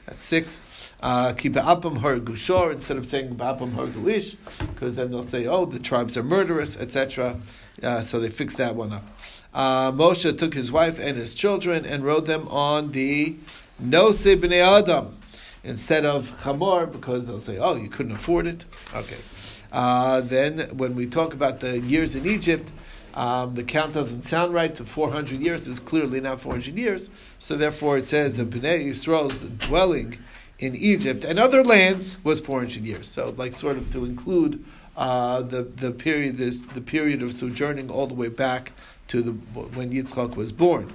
that's 0.06 0.22
six. 0.22 0.60
Uh, 1.00 1.32
Keep 1.34 1.54
Apam 1.54 2.00
her 2.00 2.18
gushor 2.18 2.72
instead 2.72 2.96
of 2.96 3.06
saying 3.06 3.36
Apam 3.36 3.74
her 3.74 3.86
guish, 3.86 4.36
because 4.74 4.94
then 4.94 5.10
they'll 5.10 5.22
say, 5.22 5.46
oh, 5.46 5.66
the 5.66 5.78
tribes 5.78 6.16
are 6.16 6.22
murderous, 6.22 6.76
etc. 6.76 7.40
Uh, 7.82 8.00
so 8.00 8.18
they 8.18 8.30
fixed 8.30 8.56
that 8.56 8.74
one 8.74 8.92
up. 8.92 9.04
Uh, 9.52 9.92
Moshe 9.92 10.38
took 10.38 10.54
his 10.54 10.72
wife 10.72 10.98
and 10.98 11.16
his 11.16 11.34
children 11.34 11.84
and 11.84 12.04
rode 12.04 12.26
them 12.26 12.48
on 12.48 12.92
the 12.92 13.36
Nose 13.78 14.24
B'nei 14.24 14.60
Adam 14.80 15.16
instead 15.62 16.04
of 16.04 16.30
Chamor, 16.42 16.90
because 16.90 17.26
they'll 17.26 17.38
say, 17.38 17.58
oh, 17.58 17.74
you 17.76 17.88
couldn't 17.88 18.12
afford 18.12 18.46
it. 18.46 18.64
Okay. 18.94 19.16
Uh, 19.72 20.20
then 20.20 20.60
when 20.76 20.94
we 20.94 21.06
talk 21.06 21.34
about 21.34 21.60
the 21.60 21.78
years 21.80 22.14
in 22.14 22.26
Egypt, 22.26 22.70
um, 23.16 23.54
the 23.54 23.64
count 23.64 23.94
doesn't 23.94 24.24
sound 24.24 24.52
right 24.52 24.74
to 24.76 24.84
400 24.84 25.40
years. 25.40 25.66
It's 25.66 25.78
clearly 25.78 26.20
not 26.20 26.42
400 26.42 26.76
years. 26.76 27.08
So 27.38 27.56
therefore 27.56 27.96
it 27.96 28.06
says 28.06 28.36
that 28.36 28.50
Bnei 28.50 28.86
Yisrael's 28.86 29.38
dwelling 29.38 30.18
in 30.58 30.76
Egypt 30.76 31.24
and 31.24 31.38
other 31.38 31.64
lands 31.64 32.18
was 32.22 32.40
400 32.40 32.84
years. 32.84 33.08
So 33.08 33.34
like 33.38 33.54
sort 33.54 33.78
of 33.78 33.90
to 33.92 34.04
include 34.04 34.62
uh, 34.98 35.40
the, 35.40 35.62
the 35.62 35.92
period 35.92 36.36
this, 36.36 36.60
the 36.60 36.82
period 36.82 37.22
of 37.22 37.32
sojourning 37.32 37.90
all 37.90 38.06
the 38.06 38.14
way 38.14 38.28
back 38.28 38.72
to 39.08 39.22
the 39.22 39.32
when 39.32 39.92
Yitzchak 39.92 40.36
was 40.36 40.52
born. 40.52 40.92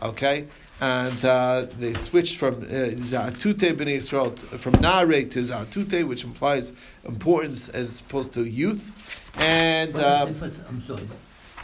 Okay? 0.00 0.46
And 0.80 1.24
uh, 1.24 1.66
they 1.76 1.94
switched 1.94 2.36
from 2.36 2.54
uh, 2.54 2.94
Zatute 3.02 3.74
Bnei 3.74 3.96
Yisrael 3.96 4.38
from 4.60 4.74
Nare 4.80 5.24
to 5.24 5.40
Zatute, 5.40 6.06
which 6.06 6.22
implies 6.22 6.72
importance 7.04 7.68
as 7.68 7.98
opposed 7.98 8.32
to 8.34 8.44
youth. 8.44 8.92
And 9.40 9.96
uh, 9.96 10.26
I'm 10.68 10.82
sorry. 10.86 11.08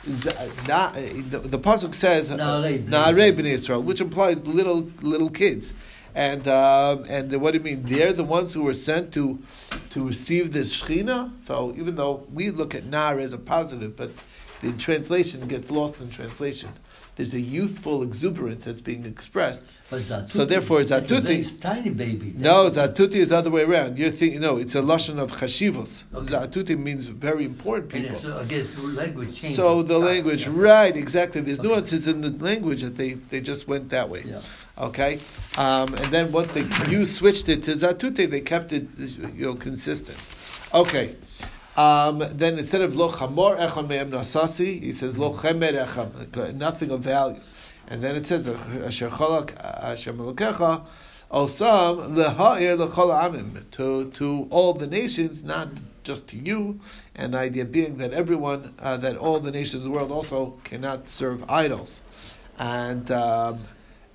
Z- 0.05 0.31
na, 0.67 0.93
the, 0.93 1.39
the 1.39 1.59
pasuk 1.59 1.95
says 1.95 2.31
Na'arei 2.31 3.33
Bnei 3.33 3.55
Yisrael. 3.55 3.83
Which 3.83 4.01
implies 4.01 4.47
little 4.47 4.91
little 5.03 5.29
kids, 5.31 5.75
and 6.15 6.49
um, 6.49 7.05
and 7.09 7.33
what 7.41 7.53
do 7.53 7.59
you 7.59 7.65
mean? 7.65 7.83
They're 7.83 8.13
the 8.13 8.25
ones 8.25 8.55
who 8.55 8.63
were 8.63 8.75
sent 8.75 9.13
to 9.15 9.39
to 9.91 10.07
receive 10.07 10.53
this 10.53 10.75
shechina. 10.83 11.39
So 11.39 11.75
even 11.77 11.97
though 11.97 12.27
we 12.33 12.51
look 12.51 12.75
at 12.75 12.87
Nar 12.87 13.19
as 13.19 13.33
a 13.33 13.39
positive, 13.39 13.97
but 13.97 14.11
the 14.63 14.73
translation 14.73 15.47
gets 15.49 15.71
lost 15.71 16.01
in 16.01 16.11
translation. 16.11 16.71
There's 17.17 17.35
a 17.35 17.41
youthful 17.41 18.03
exuberance 18.03 18.65
that's 18.65 18.81
being 18.81 19.05
expressed. 19.05 19.65
But 19.91 20.01
Zatuti, 20.03 20.31
So 20.31 20.45
therefore, 20.45 20.81
Zatuti- 20.81 21.43
very 21.45 21.57
tiny 21.61 21.91
baby. 21.91 22.33
No, 22.37 22.71
Zatuti 22.71 23.17
is 23.17 23.29
the 23.29 23.37
other 23.39 23.51
way 23.51 23.63
around. 23.63 23.99
You're 23.99 24.11
thinking 24.13 24.41
no, 24.41 24.57
it's 24.57 24.75
a 24.75 24.81
lashon 24.81 25.19
of 25.19 25.33
chashivos. 25.33 26.05
Okay. 26.15 26.31
Zatuti 26.33 26.79
means 26.79 27.07
very 27.07 27.45
important 27.45 27.91
people. 27.91 28.19
so 28.19 28.39
I 28.39 28.45
guess 28.45 28.73
the 28.75 28.83
language 28.83 29.35
changes. 29.39 29.57
So 29.57 29.83
the 29.83 29.97
Ah, 29.97 29.99
language, 29.99 30.47
yeah. 30.47 30.53
right? 30.55 30.97
Exactly. 30.97 31.41
There's 31.43 31.59
Okay. 31.61 31.69
nuances 31.69 32.07
in 32.07 32.21
the 32.23 32.31
language 32.31 32.83
that 32.83 32.97
they, 32.97 33.15
they 33.31 33.41
just 33.41 33.67
went 33.69 33.91
that 33.91 34.09
way. 34.09 34.25
Yeah. 34.27 34.41
Okay, 34.79 35.19
um, 35.59 35.93
and 35.95 36.07
then 36.07 36.33
once 36.33 36.51
they 36.53 36.65
you 36.89 37.05
switched 37.05 37.51
it 37.51 37.63
to 37.65 37.73
zatute, 37.73 38.31
they 38.31 38.41
kept 38.41 38.73
it 38.73 38.87
you 39.37 39.45
know 39.47 39.55
consistent. 39.55 40.17
Okay, 40.73 41.17
um, 41.77 42.25
then 42.33 42.59
instead 42.59 42.81
of 42.83 42.97
lo 42.97 43.11
chamor 43.11 43.59
echon 43.59 43.89
me'em 43.89 44.11
nasasi, 44.11 44.83
he 44.83 44.93
says 44.93 45.17
lo 45.17 45.33
chemer 45.35 45.87
echam, 45.87 46.55
nothing 46.55 46.91
of 46.91 47.01
value, 47.01 47.41
and 47.89 48.03
then 48.03 48.17
it 48.17 48.27
says 48.27 48.49
asher 48.49 49.09
cholak 49.09 49.55
asher 49.83 50.13
melokecha 50.13 50.85
osam 51.31 52.15
leha'ir 52.17 52.77
lechol 52.77 53.13
amim 53.13 53.71
to 53.71 54.11
to 54.11 54.47
all 54.51 54.75
the 54.75 54.87
nations, 54.87 55.45
not 55.45 55.69
just 56.03 56.29
to 56.29 56.37
you, 56.37 56.81
and 57.15 57.35
the 57.35 57.39
idea 57.39 57.65
being 57.65 57.99
that 57.99 58.13
everyone, 58.13 58.75
uh, 58.79 58.97
that 58.97 59.17
all 59.17 59.39
the 59.39 59.51
nations 59.51 59.75
of 59.77 59.83
the 59.85 59.91
world 59.91 60.11
also 60.11 60.59
cannot 60.65 61.09
serve 61.09 61.45
idols, 61.49 62.01
and. 62.59 63.11
Um, 63.11 63.61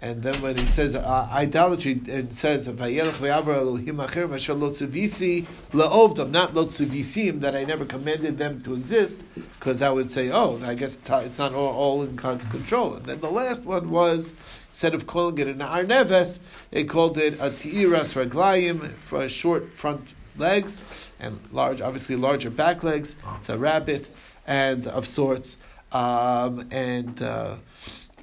and 0.01 0.21
then 0.23 0.41
when 0.41 0.57
he 0.57 0.65
says 0.65 0.93
uh, 0.93 1.29
idolatry, 1.31 2.01
it 2.05 2.33
says 2.33 2.67
"Vayelech 2.67 3.13
v'yavra 3.13 3.55
Elohim 3.55 3.97
acherim 3.97 4.33
asher 4.33 4.53
lo 4.53 4.71
tzivisi 4.71 5.45
le'ovdam," 5.71 6.31
not 6.31 6.53
lo 6.53 6.65
tzivisim, 6.65 7.39
that 7.39 7.55
I 7.55 7.63
never 7.63 7.85
commanded 7.85 8.37
them 8.37 8.61
to 8.63 8.73
exist, 8.73 9.21
because 9.33 9.79
that 9.79 9.95
would 9.95 10.11
say, 10.11 10.29
oh, 10.29 10.59
I 10.63 10.73
guess 10.73 10.99
it's 11.07 11.37
not 11.37 11.53
all, 11.53 11.73
all 11.73 12.03
in 12.03 12.15
God's 12.17 12.45
control. 12.47 12.95
And 12.95 13.05
then 13.05 13.21
the 13.21 13.31
last 13.31 13.63
one 13.63 13.89
was, 13.89 14.33
instead 14.69 14.93
of 14.93 15.07
calling 15.07 15.37
it 15.37 15.47
an 15.47 15.59
arneves, 15.59 16.39
they 16.71 16.83
called 16.83 17.17
it 17.17 17.35
a 17.35 17.51
raglayim, 17.51 18.93
for 18.95 19.27
short 19.29 19.71
front 19.73 20.13
legs, 20.37 20.77
and 21.21 21.39
large, 21.53 21.79
obviously 21.79 22.17
larger 22.17 22.49
back 22.49 22.83
legs. 22.83 23.15
It's 23.37 23.47
a 23.47 23.57
rabbit, 23.57 24.13
and 24.45 24.87
of 24.87 25.07
sorts, 25.07 25.55
um, 25.93 26.67
and. 26.69 27.21
Uh, 27.21 27.55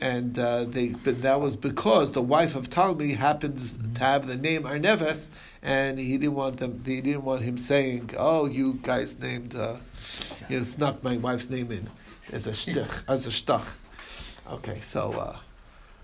and 0.03 0.37
uh, 0.37 0.65
they, 0.65 0.89
but 0.89 1.23
that 1.23 1.41
was 1.41 1.55
because 1.55 2.11
the 2.11 2.21
wife 2.21 2.57
of 2.57 2.69
Talmi 2.69 3.17
happens 3.17 3.73
to 3.95 4.01
have 4.01 4.27
the 4.27 4.37
name 4.37 4.65
Arneves, 4.65 5.29
and 5.63 5.97
he 5.97 6.19
didn't 6.19 6.35
want 6.35 6.57
them. 6.59 6.83
He 6.85 7.01
didn't 7.01 7.23
want 7.23 7.43
him 7.43 7.57
saying, 7.57 8.11
"Oh, 8.19 8.47
you 8.47 8.81
guys 8.83 9.17
named, 9.21 9.55
uh, 9.55 9.77
you 10.49 10.59
know, 10.59 10.65
snuck 10.65 11.05
my 11.05 11.17
wife's 11.19 11.49
name 11.49 11.71
in 11.71 11.89
as 12.33 12.49
a 12.49 12.51
shtich, 12.51 13.05
as 13.09 13.27
a 13.29 13.31
shtach." 13.31 13.65
Okay, 14.51 14.81
so 14.81 15.13
uh, 15.13 15.37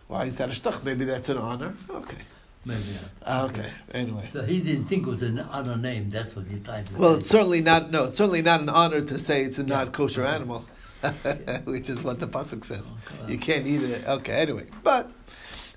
why 0.06 0.26
is 0.26 0.36
that 0.36 0.48
a 0.48 0.52
shtach? 0.52 0.84
Maybe 0.84 1.04
that's 1.04 1.28
an 1.28 1.38
honor. 1.38 1.74
Okay, 1.90 2.22
Maybe, 2.64 2.84
yeah. 2.92 3.44
Okay. 3.46 3.70
Anyway, 3.92 4.28
So 4.32 4.42
he 4.44 4.60
didn't 4.60 4.86
think 4.86 5.08
it 5.08 5.10
was 5.10 5.22
an 5.22 5.40
honor 5.40 5.76
name. 5.76 6.08
That's 6.10 6.36
what 6.36 6.46
he 6.46 6.58
to 6.58 6.84
well, 6.96 7.14
it's 7.16 7.28
certainly 7.28 7.62
not. 7.62 7.90
No, 7.90 8.04
it's 8.04 8.18
certainly 8.18 8.42
not 8.42 8.60
an 8.60 8.68
honor 8.68 9.00
to 9.00 9.18
say 9.18 9.42
it's 9.42 9.58
a 9.58 9.62
Yeah. 9.62 9.74
not 9.84 9.92
kosher 9.92 10.24
animal, 10.24 10.66
which 11.64 11.88
is 11.88 12.02
what 12.02 12.20
the 12.20 12.26
pasuk 12.26 12.64
says. 12.64 12.90
Okay. 13.22 13.32
You 13.32 13.38
can't 13.38 13.66
eat 13.66 13.82
it. 13.82 14.06
Okay, 14.06 14.32
anyway, 14.32 14.66
but 14.82 15.10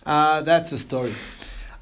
uh, 0.05 0.41
that's 0.41 0.69
the 0.71 0.77
story. 0.77 1.13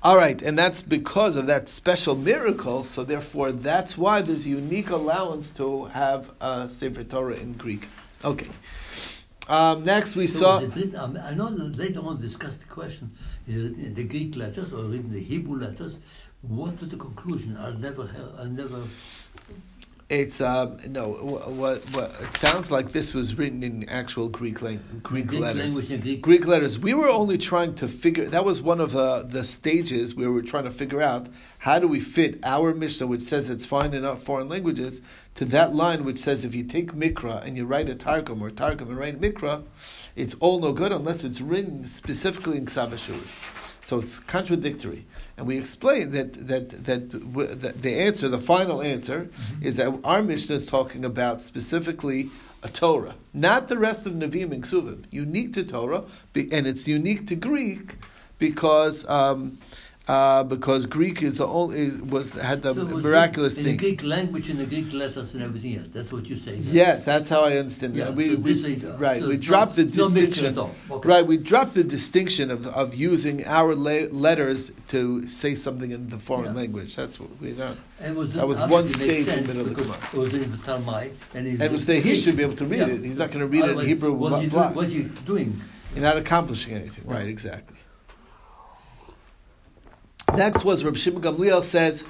All 0.01 0.15
right, 0.15 0.41
and 0.41 0.57
that's 0.57 0.81
because 0.81 1.35
of 1.35 1.45
that 1.47 1.67
special 1.67 2.15
miracle. 2.15 2.83
So 2.85 3.03
therefore, 3.03 3.51
that's 3.51 3.97
why 3.97 4.21
there's 4.21 4.45
a 4.45 4.49
unique 4.49 4.89
allowance 4.89 5.49
to 5.51 5.85
have 5.85 6.31
a 6.39 6.69
Sefer 6.69 7.03
Torah 7.03 7.35
in 7.35 7.53
Greek. 7.53 7.87
Okay. 8.23 8.47
Um, 9.49 9.83
next, 9.83 10.15
we 10.15 10.27
So 10.27 10.39
saw. 10.39 10.59
written, 10.59 10.95
um, 10.95 11.17
I 11.21 11.33
know 11.33 11.47
later 11.49 12.01
on 12.01 12.21
discussed 12.21 12.59
the 12.59 12.67
question, 12.67 13.11
is 13.47 13.65
it 13.65 13.95
the 13.95 14.03
Greek 14.03 14.35
letters 14.35 14.71
or 14.71 14.85
in 14.93 15.11
the 15.11 15.19
Hebrew 15.21 15.57
letters? 15.57 15.97
What 16.41 16.79
was 16.79 16.89
the 16.89 16.95
conclusion? 16.95 17.57
I 17.57 17.71
never, 17.71 18.07
I 18.37 18.45
never. 18.45 18.83
It's 20.09 20.41
um, 20.41 20.79
no. 20.87 21.09
What, 21.09 21.51
what 21.51 21.83
what 21.93 22.15
it 22.19 22.35
sounds 22.35 22.71
like 22.71 22.93
this 22.93 23.13
was 23.13 23.35
written 23.37 23.61
in 23.61 23.87
actual 23.87 24.27
Greek 24.27 24.59
lang- 24.59 25.01
Greek, 25.03 25.27
Greek 25.27 25.39
letters. 25.39 25.79
Greek. 25.79 26.21
Greek 26.21 26.47
letters. 26.47 26.79
We 26.79 26.95
were 26.95 27.07
only 27.07 27.37
trying 27.37 27.75
to 27.75 27.87
figure. 27.87 28.25
That 28.25 28.43
was 28.43 28.59
one 28.59 28.81
of 28.81 28.93
the 28.93 29.21
the 29.21 29.43
stages 29.43 30.15
where 30.15 30.29
we 30.29 30.33
were 30.33 30.41
trying 30.41 30.63
to 30.63 30.71
figure 30.71 30.99
out 30.99 31.27
how 31.59 31.77
do 31.77 31.87
we 31.87 31.99
fit 31.99 32.39
our 32.43 32.73
Mishnah, 32.73 33.05
which 33.05 33.21
says 33.21 33.51
it's 33.51 33.67
fine 33.67 33.93
in 33.93 34.15
foreign 34.15 34.49
languages, 34.49 35.03
to 35.35 35.45
that 35.45 35.75
line 35.75 36.03
which 36.03 36.17
says 36.17 36.43
if 36.43 36.55
you 36.55 36.63
take 36.63 36.93
Mikra 36.93 37.45
and 37.45 37.55
you 37.55 37.67
write 37.67 37.87
a 37.87 37.93
Targum 37.93 38.41
or 38.41 38.49
Targum 38.49 38.89
and 38.89 38.97
write 38.97 39.21
Mikra, 39.21 39.63
it's 40.15 40.33
all 40.39 40.59
no 40.59 40.73
good 40.73 40.91
unless 40.91 41.23
it's 41.23 41.39
written 41.39 41.85
specifically 41.85 42.57
in 42.57 42.65
Ksavashuris. 42.65 43.68
So 43.81 43.99
it's 43.99 44.19
contradictory, 44.19 45.05
and 45.37 45.47
we 45.47 45.57
explained 45.57 46.11
that 46.13 46.47
that 46.47 46.85
that, 46.85 47.09
w- 47.09 47.55
that 47.55 47.81
the 47.81 47.95
answer, 47.95 48.27
the 48.27 48.37
final 48.37 48.81
answer, 48.81 49.29
is 49.61 49.77
that 49.77 49.99
our 50.03 50.21
Mishnah 50.21 50.57
is 50.57 50.67
talking 50.67 51.05
about 51.05 51.41
specifically 51.41 52.29
a 52.61 52.69
Torah, 52.69 53.15
not 53.33 53.69
the 53.69 53.77
rest 53.77 54.05
of 54.05 54.13
Nevi'im 54.13 54.51
and 54.51 54.63
Ksuvim. 54.63 55.05
Unique 55.11 55.53
to 55.53 55.63
Torah, 55.63 56.03
and 56.35 56.67
it's 56.67 56.87
unique 56.87 57.25
to 57.27 57.35
Greek 57.35 57.95
because 58.37 59.07
um, 59.07 59.59
uh, 60.09 60.43
because 60.43 60.81
Greek 60.87 61.17
is 61.21 61.35
the 61.35 61.45
only 61.45 61.91
was 62.15 62.25
had 62.31 62.63
the 62.63 62.73
So 62.73 62.83
miraculous 63.07 63.53
in 63.57 63.63
thing. 63.63 63.77
the 63.77 63.83
Greek 63.85 64.01
language 64.15 64.49
and 64.49 64.57
the 64.63 64.65
Greek 64.73 64.91
letters 64.91 65.35
and 65.35 65.43
everything 65.43 65.77
else. 65.77 65.89
That's 65.95 66.11
what 66.11 66.25
you 66.31 66.35
say. 66.45 66.55
yeah? 66.55 66.71
Yes, 66.83 67.03
that's 67.03 67.29
how 67.33 67.41
I 67.43 67.57
understand 67.57 67.95
Yeah. 67.95 68.09
We, 68.09 68.33
so 68.33 68.39
we, 68.39 68.51
is- 68.51 68.83
right, 69.07 69.21
so 69.21 69.27
we 69.33 69.37
dropped 69.37 69.75
the 69.75 69.85
distinction. 69.85 70.57
Okay. 70.57 71.07
Right, 71.13 71.25
we 71.33 71.37
dropped 71.51 71.73
the 71.75 71.83
distinction 71.97 72.49
of, 72.49 72.65
of 72.81 72.95
using 72.95 73.45
our 73.45 73.75
le- 73.75 74.09
letters 74.27 74.71
to 74.93 74.99
say 75.29 75.53
something 75.65 75.91
in 75.91 76.09
the 76.09 76.17
foreign 76.17 76.53
Yeah. 76.55 76.61
language. 76.61 76.95
That's 76.95 77.19
what 77.19 77.29
we 77.39 77.51
know. 77.51 77.73
And 77.99 78.09
it 78.15 78.17
was 78.17 78.33
That 78.33 78.47
was 78.47 78.59
one 78.61 78.89
stage 78.89 79.27
in 79.27 79.41
the 79.43 79.47
middle 79.49 79.61
of 79.61 79.69
the 79.75 79.75
Gemara. 79.83 79.97
It 80.13 80.17
was 80.17 80.33
in 80.33 80.49
the 80.55 80.57
Talmud, 80.69 81.11
and, 81.35 81.45
it 81.47 81.51
And 81.51 81.61
it 81.61 81.71
was 81.71 81.85
that 81.85 81.99
he 82.07 82.15
should 82.15 82.35
be 82.35 82.43
able 82.47 82.55
to 82.63 82.65
read 82.65 82.79
Yeah. 82.87 82.95
it. 82.95 83.03
He's 83.09 83.17
not 83.23 83.29
going 83.31 83.41
to 83.41 83.51
read 83.55 83.63
it 83.65 83.77
in 83.77 83.85
Hebrew. 83.85 84.13
What 84.13 84.29
blah, 84.29 84.39
you 84.41 84.49
do, 84.49 84.57
what 84.57 84.89
you 84.89 85.03
doing? 85.33 85.49
You're 85.93 86.03
not 86.03 86.17
accomplishing 86.17 86.73
anything. 86.73 87.03
Right, 87.05 87.27
exactly. 87.27 87.75
Next 90.35 90.63
was 90.63 90.83
Reb 90.83 90.97
Shimon 90.97 91.21
Gamliel 91.21 91.63
says, 91.63 92.05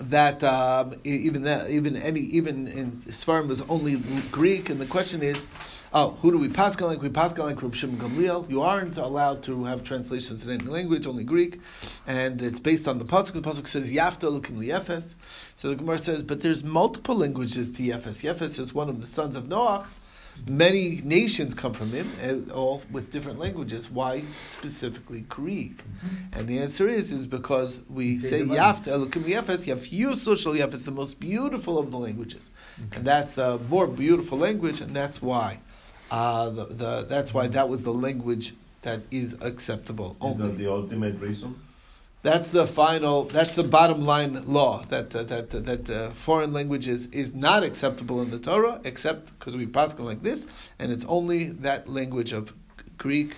that 0.00 0.42
um, 0.42 0.96
even 1.04 1.42
that 1.42 1.70
even 1.70 1.96
any 1.96 2.20
even 2.20 2.66
in 2.66 2.92
Sfarim 2.92 3.48
was 3.48 3.60
only 3.62 3.96
Greek, 4.30 4.68
and 4.68 4.80
the 4.80 4.86
question 4.86 5.22
is, 5.22 5.48
oh, 5.92 6.16
who 6.22 6.30
do 6.32 6.38
we 6.38 6.48
paskin 6.48 6.86
like? 6.86 7.02
We 7.02 7.08
paskin 7.08 7.38
like 7.38 7.74
Shimon 7.74 7.98
Gamliel. 7.98 8.48
You 8.50 8.62
aren't 8.62 8.96
allowed 8.96 9.42
to 9.44 9.64
have 9.64 9.84
translations 9.84 10.44
in 10.44 10.50
any 10.50 10.64
language, 10.64 11.06
only 11.06 11.24
Greek, 11.24 11.60
and 12.06 12.40
it's 12.42 12.58
based 12.58 12.88
on 12.88 12.98
the 12.98 13.04
pasuk. 13.04 13.32
The 13.32 13.42
pasuk 13.42 13.68
says 13.68 13.90
Yafta 13.90 14.30
Lukim 14.30 14.58
Yefes. 14.58 15.14
So 15.56 15.68
the 15.68 15.76
Gemara 15.76 15.98
says, 15.98 16.22
but 16.22 16.40
there's 16.40 16.64
multiple 16.64 17.16
languages 17.16 17.70
to 17.72 17.82
Yefes. 17.82 18.22
Yefes 18.22 18.58
is 18.58 18.74
one 18.74 18.88
of 18.88 19.00
the 19.00 19.06
sons 19.06 19.36
of 19.36 19.44
Noach. 19.44 19.86
Many 20.48 21.00
nations 21.04 21.54
come 21.54 21.72
from 21.72 21.90
him, 21.92 22.50
all 22.52 22.82
with 22.90 23.12
different 23.12 23.38
languages. 23.38 23.88
Why 23.90 24.24
specifically 24.48 25.20
Greek? 25.28 25.84
And 26.32 26.48
the 26.48 26.58
answer 26.58 26.88
is, 26.88 27.12
is 27.12 27.26
because 27.28 27.78
we 27.88 28.16
They 28.16 28.30
say 28.30 28.38
divide. 28.40 28.58
Yafta 28.58 28.88
Elokim 28.88 29.22
Yefes, 29.24 29.66
Yafiyu 29.66 30.16
Social 30.16 30.52
Yefes, 30.52 30.84
the 30.84 30.90
most 30.90 31.20
beautiful 31.20 31.78
of 31.78 31.90
the 31.92 31.96
languages, 31.98 32.50
and 32.92 33.04
that's 33.04 33.32
the 33.32 33.58
more 33.68 33.86
beautiful 33.86 34.36
language, 34.38 34.80
and 34.80 34.96
that's 34.96 35.22
why, 35.22 35.60
uh, 36.10 36.50
the, 36.50 36.64
the 36.66 37.06
that's 37.08 37.32
why 37.32 37.46
that 37.46 37.68
was 37.68 37.82
the 37.84 37.92
language 37.92 38.54
that 38.82 39.02
is 39.12 39.36
acceptable 39.42 40.10
Is 40.12 40.16
only. 40.20 40.48
that 40.48 40.58
the 40.58 40.68
ultimate 40.68 41.20
reason? 41.20 41.54
That's 42.22 42.50
the 42.50 42.66
final. 42.68 43.24
That's 43.24 43.54
the 43.54 43.64
bottom 43.64 44.00
line 44.02 44.44
law 44.46 44.84
that 44.90 45.14
uh, 45.14 45.24
that 45.24 45.50
that, 45.50 45.66
that 45.66 45.90
uh, 45.90 46.10
foreign 46.10 46.52
languages 46.52 47.06
is 47.06 47.34
not 47.34 47.64
acceptable 47.64 48.22
in 48.22 48.30
the 48.30 48.38
Torah, 48.38 48.80
except 48.84 49.36
because 49.38 49.56
we 49.56 49.66
pass 49.66 49.98
like 49.98 50.22
this, 50.22 50.46
and 50.78 50.92
it's 50.92 51.04
only 51.06 51.46
that 51.46 51.88
language 51.88 52.32
of 52.32 52.52
Greek 52.96 53.34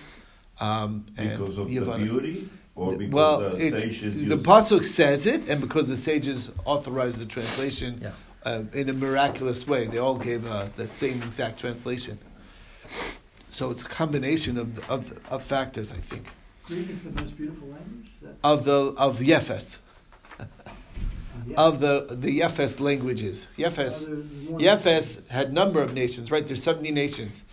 um, 0.59 1.05
and 1.17 1.31
Because 1.31 1.57
of 1.57 1.67
Yavanis. 1.67 2.07
the 2.13 2.21
beauty? 2.21 2.49
Or 2.75 2.91
because 2.95 3.13
well, 3.13 3.39
the 3.49 3.67
it's, 3.67 3.81
sages 3.81 4.15
the 4.15 4.21
used- 4.35 4.45
pasuk 4.45 4.83
says 4.83 5.25
it, 5.25 5.47
and 5.49 5.61
because 5.61 5.87
the 5.87 5.97
sages 5.97 6.51
authorized 6.65 7.17
the 7.19 7.25
translation 7.25 7.99
Yeah. 8.01 8.11
uh, 8.43 8.63
in 8.73 8.89
a 8.89 8.93
miraculous 8.93 9.65
way, 9.65 9.87
they 9.87 9.97
all 9.97 10.17
gave 10.17 10.45
uh, 10.45 10.67
the 10.75 10.87
same 10.87 11.23
exact 11.23 11.59
translation. 11.59 12.19
So 13.49 13.71
it's 13.71 13.81
a 13.83 13.87
combination 13.87 14.57
of 14.57 14.77
of, 14.91 15.19
of 15.31 15.43
factors, 15.43 15.91
I 15.91 16.01
think, 16.11 16.27
Greek 16.67 16.89
is 16.89 17.01
the 17.01 17.11
most 17.21 17.37
beautiful 17.37 17.67
language? 17.67 18.11
Of 18.43 18.65
the 18.65 18.93
of 18.97 19.19
Yefes. 19.19 19.77
of 21.55 21.79
the 21.79 22.07
the 22.09 22.39
Yefes 22.39 22.79
languages. 22.79 23.47
Yefes, 23.57 24.07
Yefes 24.57 25.27
had 25.27 25.53
number 25.53 25.81
of 25.81 25.93
nations, 25.93 26.31
right? 26.31 26.45
There's 26.45 26.63
seventy 26.63 26.91
nations, 26.91 27.43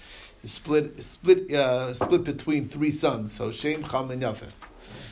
split 0.44 1.02
split 1.04 1.52
uh, 1.52 1.92
split 1.92 2.24
between 2.24 2.68
three 2.68 2.90
sons. 2.90 3.32
So 3.32 3.52
Shem, 3.52 3.84
Cham, 3.84 4.10
and 4.10 4.22
Yefes. 4.22 4.60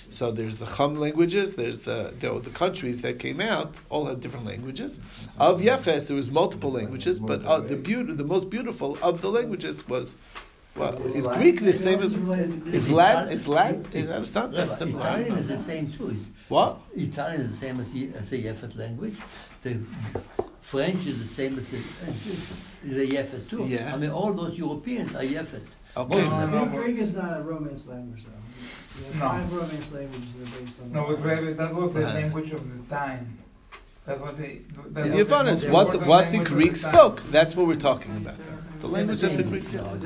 So 0.09 0.33
there's 0.33 0.57
the 0.57 0.67
Chum 0.67 0.95
languages. 0.95 1.57
There's 1.57 1.81
the 1.81 2.15
the, 2.19 2.41
the 2.41 2.51
countries 2.51 3.03
that 3.03 3.19
came 3.19 3.41
out 3.41 3.75
all 3.91 4.07
had 4.07 4.21
different 4.23 4.47
languages. 4.47 4.99
Of 5.39 5.61
Yefes, 5.61 6.07
there 6.07 6.17
was 6.17 6.31
multiple 6.31 6.73
languages, 6.73 7.21
but 7.21 7.45
uh, 7.45 7.61
the 7.61 7.77
beauty, 7.77 8.15
the 8.15 8.25
most 8.25 8.49
beautiful 8.49 8.97
of 9.03 9.21
the 9.21 9.31
languages 9.31 9.87
was. 9.87 10.17
Well, 10.81 11.07
is 11.15 11.27
Latin 11.27 11.43
Greek 11.43 11.61
the 11.61 11.73
same 11.73 12.01
as 12.01 12.17
related 12.17 12.65
to 12.65 12.73
is 12.73 12.85
Greek? 12.87 12.97
Latin? 12.97 13.33
Is 13.33 13.49
Latin? 13.49 13.87
Is 13.93 14.07
that 14.09 14.23
it's 14.23 14.35
not 14.35 14.53
that 14.53 14.79
simple? 14.79 15.01
Italian 15.01 15.33
is 15.39 15.49
the 15.49 15.59
same 15.59 15.93
too. 15.93 16.17
What? 16.49 16.81
Italian 16.97 17.41
is 17.43 17.51
the 17.53 17.57
same 17.57 17.81
as 17.81 17.89
the, 17.91 18.11
as 18.19 18.31
the 18.31 18.39
Yefet 18.39 18.77
language. 18.77 19.17
The 19.63 19.79
French 20.63 21.07
is 21.07 21.19
the 21.29 21.35
same 21.35 21.59
as 21.59 21.67
the, 21.69 21.79
the 22.97 23.07
Yefet 23.07 23.49
too. 23.51 23.65
Yeah. 23.69 23.93
I 23.95 23.97
mean, 23.97 24.11
all 24.11 24.33
those 24.33 24.57
Europeans 24.59 25.15
are 25.15 25.23
Yefet. 25.25 25.63
Okay. 25.97 26.15
Most 26.23 26.33
of 26.45 26.51
them. 26.53 26.71
Greek, 26.71 26.85
Greek 26.85 26.99
is 26.99 27.15
not 27.15 27.39
a 27.39 27.43
Romance 27.43 27.87
language, 27.87 28.25
though. 28.25 29.15
No. 29.15 29.21
five 29.21 29.53
Romance 29.53 29.93
languages 29.93 30.29
that 30.39 30.47
are 30.49 30.61
based 30.65 30.81
on. 30.81 30.93
No, 30.93 31.17
that 31.55 31.75
was 31.75 31.93
the 31.95 32.07
Uh. 32.09 32.13
language 32.15 32.51
of 32.53 32.63
the 32.89 32.95
time. 32.95 33.39
That's 34.07 34.21
what 34.21 34.39
they. 34.39 34.61
That 34.91 35.07
In 35.07 35.13
Yavanis, 35.13 35.47
most 35.47 35.69
what 35.71 35.87
the, 35.93 35.99
important 35.99 36.09
what 36.09 36.33
the 36.33 36.39
Greeks 36.45 36.83
time. 36.83 36.93
spoke. 36.95 37.23
That's 37.25 37.55
what 37.55 37.67
we're 37.67 37.77
talking 37.77 38.17
about. 38.17 38.37
The 38.81 38.87
language 38.89 39.21
that 39.21 39.37
the 39.37 39.43
Greeks 39.43 39.73
spoke. 39.73 40.01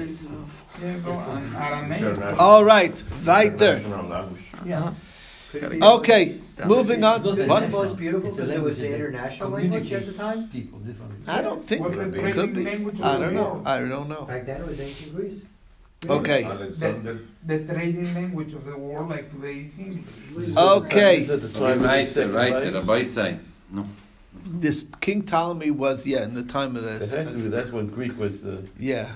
Yeah, 0.83 0.99
go 0.99 1.13
on. 1.13 1.55
Aramaic. 1.55 2.03
International- 2.03 2.41
All 2.41 2.65
right, 2.65 3.03
weiter. 3.25 3.75
international 3.77 4.09
language. 4.09 4.43
Yeah. 4.65 4.95
Could 5.53 5.63
it 5.63 5.71
be- 5.71 5.83
Okay, 5.83 6.41
moving 6.67 7.05
on. 7.05 7.23
Because 7.23 7.47
What? 7.49 7.63
it 7.63 7.71
most 7.71 7.97
beautiful 7.97 8.29
It's 8.31 8.37
because 8.37 8.51
it 8.51 8.61
was 8.63 8.79
language 8.79 8.91
the 8.91 8.95
international 8.97 9.49
language 9.51 9.93
at 9.93 10.07
the 10.07 10.13
time? 10.13 10.49
People 10.49 10.79
differently. 10.81 11.17
I 11.29 11.43
don't 11.43 11.65
think 11.65 11.87
it 11.87 11.93
trading 11.93 12.33
could 12.33 12.55
be. 12.55 12.69
I 13.03 13.19
don't 13.19 13.35
know. 13.35 13.63
I 13.65 13.79
don't 13.79 14.09
know. 14.09 14.25
Back 14.25 14.47
then 14.47 14.61
it 14.63 14.67
was 14.67 14.81
ancient 14.81 15.15
Greece. 15.15 15.43
Okay. 16.07 16.45
Alexander. 16.45 17.21
The 17.47 17.65
trading 17.65 18.13
language 18.13 18.53
of 18.53 18.65
the 18.67 18.77
world, 18.77 19.09
like 19.09 19.31
today, 19.31 19.71
is 19.73 19.79
English. 19.79 20.57
Okay. 20.57 21.27
Weiter, 21.29 22.33
weiter, 22.33 22.73
Rabbi 22.73 23.05
say. 23.05 23.39
No. 23.71 23.87
This 24.47 24.87
King 25.01 25.23
Ptolemy 25.23 25.71
was 25.71 26.07
yeah 26.07 26.25
in 26.25 26.35
the 26.35 26.43
time 26.43 26.77
of 26.77 26.83
this. 26.83 27.03
Exactly, 27.03 27.49
that's 27.49 27.71
when 27.71 27.87
Greek 27.87 28.19
was 28.19 28.45
uh, 28.45 28.63
Yeah. 28.79 29.13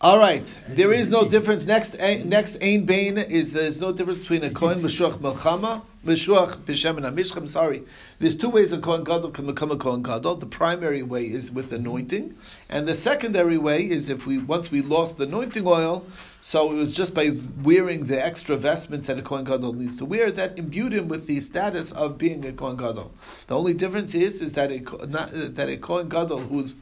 All 0.00 0.18
right. 0.18 0.44
There 0.68 0.92
is 0.92 1.10
no 1.10 1.28
difference. 1.28 1.64
Next, 1.64 1.94
eh, 2.00 2.24
next 2.24 2.60
Ein 2.60 2.84
Bain 2.86 3.18
is 3.18 3.52
there's 3.52 3.80
no 3.80 3.92
difference 3.92 4.18
between 4.18 4.42
a 4.42 4.50
Kohen 4.50 4.80
Meshuach 4.82 5.18
Melchama, 5.18 5.82
Meshuach 6.04 6.56
B'Shem 6.64 6.96
and 6.96 7.06
Amishchem. 7.06 7.48
Sorry, 7.48 7.84
there's 8.18 8.36
two 8.36 8.48
ways 8.48 8.72
a 8.72 8.78
Kohen 8.78 9.04
Gadol 9.04 9.30
can 9.30 9.46
become 9.46 9.70
a 9.70 9.76
Kohen 9.76 10.02
Gadol. 10.02 10.34
The 10.34 10.46
primary 10.46 11.02
way 11.02 11.26
is 11.26 11.52
with 11.52 11.72
anointing, 11.72 12.36
and 12.68 12.88
the 12.88 12.96
secondary 12.96 13.56
way 13.56 13.88
is 13.88 14.08
if 14.08 14.26
we 14.26 14.38
once 14.38 14.72
we 14.72 14.82
lost 14.82 15.16
the 15.16 15.24
anointing 15.24 15.64
oil, 15.64 16.04
so 16.40 16.72
it 16.72 16.74
was 16.74 16.92
just 16.92 17.14
by 17.14 17.36
wearing 17.62 18.06
the 18.06 18.24
extra 18.24 18.56
vestments 18.56 19.06
that 19.06 19.16
a 19.16 19.22
Kohen 19.22 19.44
Gadol 19.44 19.74
needs 19.74 19.96
to 19.98 20.04
wear 20.04 20.32
that 20.32 20.58
imbued 20.58 20.92
him 20.92 21.06
with 21.06 21.28
the 21.28 21.38
status 21.40 21.92
of 21.92 22.18
being 22.18 22.44
a 22.44 22.52
Kohen 22.52 22.76
Gadol. 22.76 23.12
The 23.46 23.56
only 23.56 23.74
difference 23.74 24.12
is 24.12 24.40
is 24.40 24.54
that 24.54 24.72
a 24.72 24.80
not, 25.06 25.30
that 25.32 25.68
a 25.68 25.76
Kohen 25.76 26.08
Gadol 26.08 26.40
who's 26.40 26.74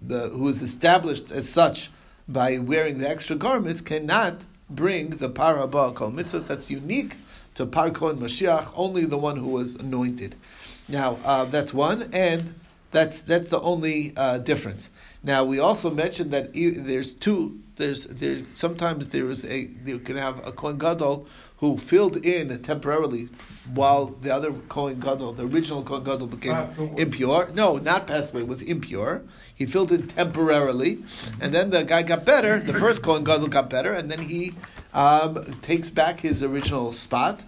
the, 0.00 0.30
who 0.30 0.48
is 0.48 0.62
established 0.62 1.30
as 1.30 1.50
such 1.50 1.90
by 2.26 2.56
wearing 2.56 2.98
the 2.98 3.08
extra 3.10 3.36
garments 3.36 3.82
cannot 3.82 4.44
bring 4.70 5.10
the 5.10 5.28
parabah 5.28 5.94
kol 5.94 6.10
mitzvahs 6.10 6.46
that's 6.46 6.70
unique 6.70 7.16
to 7.54 7.66
Par 7.66 7.86
and 7.86 7.94
Mashiach, 7.96 8.72
only 8.74 9.04
the 9.04 9.18
one 9.18 9.36
who 9.36 9.48
was 9.48 9.74
anointed. 9.76 10.36
Now 10.88 11.18
uh, 11.24 11.44
that's 11.46 11.72
one, 11.72 12.10
and 12.12 12.54
that's 12.90 13.20
that's 13.20 13.50
the 13.50 13.60
only 13.60 14.12
uh, 14.16 14.38
difference. 14.38 14.90
Now 15.22 15.44
we 15.44 15.58
also 15.58 15.90
mentioned 15.90 16.30
that 16.32 16.52
there's 16.54 17.14
two. 17.14 17.60
There's 17.76 18.04
there's 18.04 18.42
sometimes 18.54 19.08
there 19.08 19.28
is 19.30 19.44
a 19.44 19.70
you 19.84 19.98
can 19.98 20.16
have 20.16 20.46
a 20.46 20.52
Kohen 20.52 20.78
Gadol 20.78 21.26
who 21.64 21.78
filled 21.78 22.16
in 22.26 22.62
temporarily 22.62 23.26
while 23.72 24.04
the 24.04 24.34
other 24.34 24.52
Kohen 24.68 25.00
Gadol, 25.00 25.32
the 25.32 25.44
original 25.46 25.82
Kohen 25.82 26.04
Gadol, 26.04 26.26
became 26.26 26.52
Afterwards. 26.52 27.00
impure. 27.00 27.48
No, 27.54 27.78
not 27.78 28.06
passed 28.06 28.34
away. 28.34 28.42
Was 28.42 28.60
impure. 28.60 29.22
He 29.54 29.64
filled 29.64 29.90
in 29.90 30.06
temporarily, 30.08 31.02
and 31.40 31.54
then 31.54 31.70
the 31.70 31.82
guy 31.84 32.02
got 32.02 32.26
better. 32.26 32.58
The 32.58 32.74
first 32.74 33.02
Kohen 33.02 33.24
Gadol 33.24 33.48
got 33.48 33.70
better, 33.70 33.94
and 33.94 34.10
then 34.10 34.20
he 34.20 34.52
um, 34.92 35.42
takes 35.62 35.88
back 35.88 36.20
his 36.20 36.42
original 36.42 36.92
spot. 36.92 37.42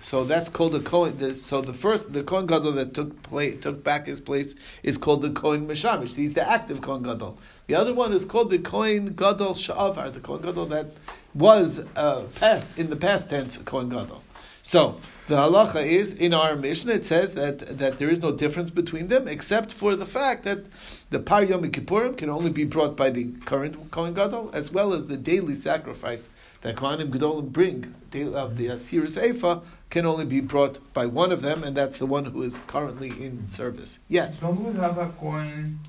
So 0.00 0.24
that's 0.24 0.50
called 0.50 0.74
a 0.74 0.80
Kohen. 0.80 1.16
The, 1.16 1.34
so 1.34 1.62
the 1.62 1.72
first, 1.72 2.12
the 2.12 2.22
Kohen 2.24 2.46
Gadol 2.46 2.72
that 2.72 2.92
took 2.92 3.22
place, 3.22 3.58
took 3.62 3.82
back 3.82 4.06
his 4.06 4.20
place 4.20 4.54
is 4.82 4.98
called 4.98 5.22
the 5.22 5.30
Kohen 5.30 5.66
Meshamish. 5.66 6.14
He's 6.16 6.34
the 6.34 6.46
active 6.46 6.82
Kohen 6.82 7.04
Gadol. 7.04 7.38
The 7.66 7.74
other 7.74 7.92
one 7.94 8.12
is 8.12 8.24
called 8.24 8.50
the 8.50 8.58
Kohen 8.58 9.14
Gadol 9.14 9.54
Sha'avar, 9.54 10.12
the 10.12 10.20
Kohen 10.20 10.42
Gadol 10.42 10.66
that 10.66 10.86
was 11.34 11.84
uh, 11.96 12.22
past 12.36 12.78
in 12.78 12.90
the 12.90 12.96
past 12.96 13.28
tense 13.28 13.58
Kohen 13.64 13.88
Gadol. 13.88 14.22
So 14.62 15.00
the 15.28 15.36
halacha 15.36 15.84
is 15.84 16.12
in 16.12 16.32
our 16.32 16.56
Mishnah. 16.56 16.94
It 16.94 17.04
says 17.04 17.34
that 17.34 17.78
that 17.78 17.98
there 17.98 18.08
is 18.08 18.22
no 18.22 18.32
difference 18.32 18.70
between 18.70 19.08
them, 19.08 19.26
except 19.28 19.72
for 19.72 19.96
the 19.96 20.06
fact 20.06 20.44
that 20.44 20.66
the 21.10 21.18
Par 21.18 21.44
Yom 21.44 21.70
Kippurim 21.70 22.16
can 22.16 22.30
only 22.30 22.50
be 22.50 22.64
brought 22.64 22.96
by 22.96 23.10
the 23.10 23.32
current 23.44 23.90
Kohen 23.90 24.14
Gadol, 24.14 24.50
as 24.52 24.72
well 24.72 24.92
as 24.92 25.06
the 25.06 25.16
daily 25.16 25.54
sacrifice 25.54 26.28
that 26.62 26.76
Kohanim 26.76 27.10
Gedolim 27.10 27.52
bring 27.52 27.94
of 28.34 28.56
the 28.56 28.66
Asiris 28.66 29.20
Eifa 29.20 29.62
can 29.90 30.06
only 30.06 30.24
be 30.24 30.40
brought 30.40 30.78
by 30.92 31.06
one 31.06 31.30
of 31.30 31.42
them, 31.42 31.62
and 31.62 31.76
that's 31.76 31.98
the 31.98 32.06
one 32.06 32.24
who 32.26 32.42
is 32.42 32.58
currently 32.66 33.10
in 33.10 33.48
service. 33.48 33.98
Yes. 34.08 34.40
Don't 34.40 34.64
we 34.64 34.72
have 34.80 34.98
a 34.98 35.08
Kohen 35.20 35.80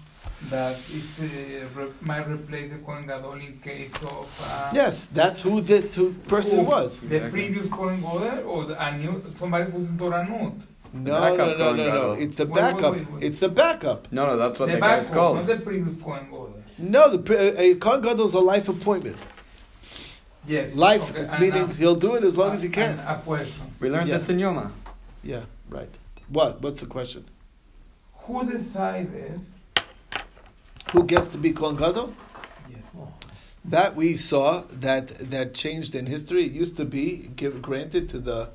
that 0.49 0.75
is, 0.75 1.19
uh, 1.19 1.67
re- 1.75 1.91
might 2.01 2.27
replace 2.27 2.71
the 2.71 2.77
Kohen 2.79 3.07
Gadol 3.07 3.33
in 3.33 3.59
case 3.59 3.91
of 4.03 4.41
uh, 4.43 4.71
Yes, 4.73 5.05
that's 5.05 5.41
who 5.41 5.61
this 5.61 5.95
who 5.95 6.13
person 6.27 6.59
who? 6.59 6.65
was. 6.65 6.99
The 6.99 7.21
previous 7.29 7.67
Kohen 7.67 8.01
Gadol 8.01 8.47
or 8.47 8.65
the, 8.65 8.85
a 8.85 8.97
new 8.97 9.23
somebody 9.39 9.71
who's 9.71 9.87
in 9.87 9.97
Toranut? 9.97 10.53
No, 10.93 11.11
backup 11.19 11.37
no, 11.37 11.45
no, 11.45 11.57
Kohen 11.57 11.77
no, 11.77 11.93
no. 11.93 12.11
It's 12.13 12.35
the 12.35 12.45
Wait, 12.45 12.53
wait, 12.53 12.61
backup. 12.61 12.93
wait, 12.93 13.11
wait. 13.11 13.23
It's 13.23 13.39
the 13.39 13.49
backup. 13.49 14.11
No, 14.11 14.25
no, 14.27 14.37
that's 14.37 14.57
what 14.59 14.67
the 14.69 14.75
the, 14.75 14.79
guy's 14.81 15.09
called. 15.09 15.37
not 15.37 15.47
the 15.47 15.57
previous 15.57 16.01
Kohen 16.01 16.25
Gadol. 16.25 16.53
No, 16.77 17.09
the 17.09 17.17
pre- 17.19 17.37
a 17.37 17.75
Kohen 17.75 18.01
Gadol 18.01 18.25
is 18.27 18.33
a 18.33 18.39
life 18.39 18.69
appointment. 18.69 19.17
Yes. 20.47 20.73
Life 20.75 21.09
okay, 21.11 21.25
and, 21.27 21.41
meaning 21.41 21.63
uh, 21.63 21.73
he'll 21.73 21.95
do 21.95 22.15
it 22.15 22.23
as 22.23 22.37
long 22.37 22.53
as 22.53 22.61
he 22.61 22.69
can. 22.69 22.99
A 22.99 23.15
question: 23.25 23.73
We 23.81 23.89
learned 23.89 24.07
Yeah. 24.07 24.19
this 24.19 24.29
in 24.29 24.37
Yoma. 24.37 24.71
Yeah, 25.23 25.41
right. 25.69 25.89
What? 26.29 26.61
What's 26.61 26.79
the 26.79 26.85
question? 26.85 27.25
Who 28.19 28.49
decided? 28.49 29.41
Who 30.91 31.03
gets 31.03 31.27
to 31.29 31.37
be 31.37 31.51
Kohen 31.51 31.75
Gadol? 31.75 32.13
Yes. 32.69 32.79
That 33.65 33.95
we 33.95 34.17
saw 34.17 34.63
that 34.71 35.07
that 35.31 35.53
changed 35.53 35.95
in 35.95 36.05
history. 36.05 36.45
It 36.45 36.53
used 36.53 36.77
to 36.77 36.85
be 36.85 37.29
give, 37.35 37.61
granted 37.61 38.07
to 38.09 38.19
the 38.19 38.49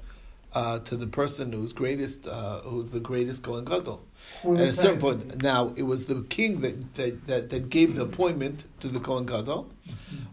uh, 0.54 0.78
to 0.80 0.96
the 0.96 1.06
person 1.06 1.52
who's 1.52 1.72
greatest, 1.72 2.26
uh, 2.26 2.60
who's 2.60 2.90
the 2.90 3.00
greatest 3.00 3.42
Kohen 3.42 3.64
Gadol. 3.64 4.02
At 4.44 4.60
a 4.60 4.72
certain 4.72 5.00
point, 5.00 5.42
now 5.42 5.72
it 5.76 5.84
was 5.84 6.06
the 6.06 6.22
king 6.28 6.60
that, 6.60 6.94
that, 6.94 7.26
that, 7.26 7.50
that 7.50 7.70
gave 7.70 7.96
the 7.96 8.02
appointment 8.02 8.64
to 8.80 8.88
the 8.88 9.00
Kohen 9.00 9.26
Gadol. 9.26 9.70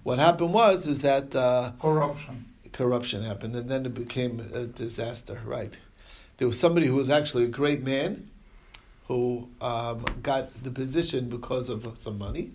What 0.04 0.20
happened 0.20 0.54
was 0.54 0.88
is 0.88 1.00
that 1.00 1.36
uh, 1.36 1.72
Corruption. 1.82 2.46
corruption 2.72 3.24
happened, 3.24 3.56
and 3.56 3.70
then 3.70 3.86
it 3.86 3.94
became 3.94 4.40
a 4.54 4.66
disaster. 4.66 5.42
Right? 5.46 5.78
There 6.38 6.48
was 6.48 6.60
somebody 6.60 6.88
who 6.88 6.96
was 6.96 7.10
actually 7.10 7.46
a 7.46 7.48
great 7.48 7.84
man, 7.84 8.30
who 9.10 9.50
um, 9.60 10.06
got 10.24 10.64
the 10.64 10.72
position 10.72 11.28
because 11.28 11.68
of 11.68 11.98
some 11.98 12.18
money, 12.18 12.52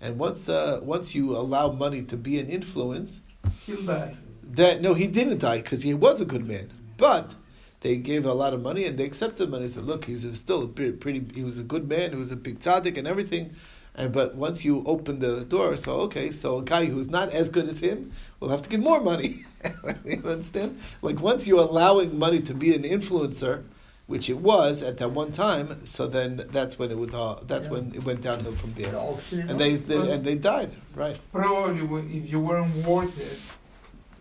and 0.00 0.18
once 0.18 0.40
the 0.42 0.80
once 0.82 1.14
you 1.14 1.36
allow 1.36 1.70
money 1.70 2.02
to 2.04 2.16
be 2.16 2.38
an 2.40 2.48
influence, 2.48 3.20
He'll 3.66 3.82
die. 3.82 4.16
that 4.54 4.80
no, 4.80 4.94
he 4.94 5.06
didn't 5.08 5.38
die 5.38 5.58
because 5.58 5.82
he 5.82 5.92
was 5.92 6.20
a 6.20 6.24
good 6.24 6.46
man, 6.46 6.70
but 6.96 7.34
they 7.80 7.96
gave 7.96 8.24
a 8.24 8.32
lot 8.32 8.54
of 8.54 8.62
money 8.62 8.84
and 8.86 8.96
they 8.96 9.04
accepted 9.04 9.50
money. 9.50 9.66
Said, 9.66 9.84
look, 9.84 10.04
he's 10.06 10.26
still 10.38 10.62
a 10.62 10.68
pretty, 10.68 10.92
pretty. 10.92 11.26
He 11.34 11.42
was 11.44 11.58
a 11.58 11.62
good 11.62 11.88
man. 11.88 12.10
He 12.12 12.16
was 12.16 12.32
a 12.32 12.36
big 12.36 12.60
tzaddik 12.60 12.96
and 12.96 13.06
everything. 13.06 13.54
And 13.96 14.12
but 14.12 14.34
once 14.36 14.64
you 14.64 14.84
open 14.86 15.18
the 15.18 15.44
door, 15.44 15.76
so 15.76 16.00
okay, 16.02 16.30
so 16.30 16.58
a 16.58 16.62
guy 16.62 16.84
who's 16.84 17.08
not 17.08 17.32
as 17.32 17.48
good 17.48 17.66
as 17.66 17.80
him 17.80 18.12
will 18.40 18.50
have 18.50 18.62
to 18.62 18.68
give 18.68 18.80
more 18.80 19.00
money. 19.02 19.44
you 20.04 20.22
understand? 20.24 20.78
Like 21.02 21.20
once 21.20 21.46
you're 21.48 21.60
allowing 21.60 22.16
money 22.18 22.40
to 22.42 22.54
be 22.54 22.74
an 22.74 22.82
influencer, 22.84 23.64
which 24.06 24.30
it 24.30 24.38
was 24.38 24.82
at 24.82 24.98
that 24.98 25.10
one 25.10 25.32
time, 25.32 25.84
so 25.84 26.06
then 26.06 26.44
that's 26.52 26.78
when 26.78 26.90
it 26.90 26.96
would. 26.98 27.12
Uh, 27.14 27.36
that's 27.46 27.66
Yeah. 27.66 27.72
when 27.74 27.92
it 27.94 28.04
went 28.04 28.20
downhill 28.22 28.52
from 28.54 28.72
The 28.74 28.82
there. 28.84 28.96
auction 28.96 29.50
And 29.50 29.58
they, 29.58 29.74
they 29.74 30.12
and 30.12 30.24
they 30.24 30.36
died. 30.36 30.70
Right. 30.94 31.18
Probably 31.32 31.82
when- 31.82 32.10
if 32.10 32.30
you 32.30 32.40
weren't 32.40 32.74
worth 32.86 33.18
it, 33.18 33.38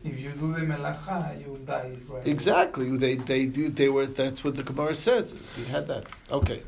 if 0.10 0.20
you 0.20 0.32
do 0.32 0.54
the 0.54 0.62
melacha, 0.62 1.40
you'll 1.40 1.58
die 1.58 1.92
right 2.10 2.28
Exactly. 2.28 2.96
They 2.98 3.16
they 3.16 3.46
do. 3.46 3.70
They 3.70 3.90
were. 3.90 4.06
That's 4.08 4.44
what 4.44 4.56
the 4.56 4.64
Gemara 4.64 4.96
says. 4.96 5.34
You 5.58 5.66
had 5.66 5.88
that. 5.88 6.06
Okay. 6.32 6.62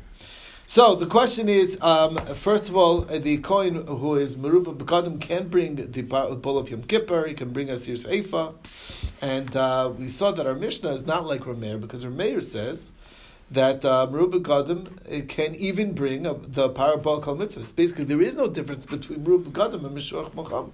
So 0.66 0.94
the 0.94 1.06
question 1.06 1.48
is, 1.48 1.78
um, 1.80 2.18
first 2.34 2.68
of 2.68 2.76
all, 2.76 3.04
uh, 3.10 3.18
the 3.18 3.38
Kohen 3.38 3.86
who 3.86 4.16
is 4.16 4.36
Meruba 4.36 4.76
Begadim 4.76 5.18
can 5.18 5.48
bring 5.48 5.76
the 5.76 6.02
bar- 6.02 6.34
bull 6.36 6.58
of 6.58 6.68
Yom 6.70 6.82
Kippur. 6.82 7.26
He 7.26 7.32
can 7.34 7.50
bring 7.56 7.70
us 7.70 7.86
Yirs 7.88 8.06
Eifa, 8.06 8.54
and 9.22 9.56
uh, 9.56 9.90
we 9.98 10.08
saw 10.08 10.30
that 10.30 10.46
our 10.46 10.54
Mishnah 10.54 10.90
is 10.92 11.06
not 11.06 11.24
like 11.26 11.42
Rameir 11.42 11.80
because 11.80 12.04
Rameir 12.04 12.42
says 12.42 12.90
that 13.50 13.84
uh, 13.84 14.06
Meruba 14.10 14.42
Begadim 14.42 15.22
uh, 15.22 15.24
can 15.26 15.54
even 15.54 15.92
bring 15.92 16.26
uh, 16.26 16.34
the 16.42 16.68
parabol 16.70 17.22
kol 17.22 17.36
mitzvahs. 17.36 17.74
Basically, 17.74 18.04
there 18.04 18.20
is 18.20 18.36
no 18.36 18.46
difference 18.46 18.84
between 18.84 19.20
Meruba 19.20 19.44
Begadim 19.44 19.84
and 19.86 19.96
Meshuach 19.96 20.32
Mocham. 20.32 20.72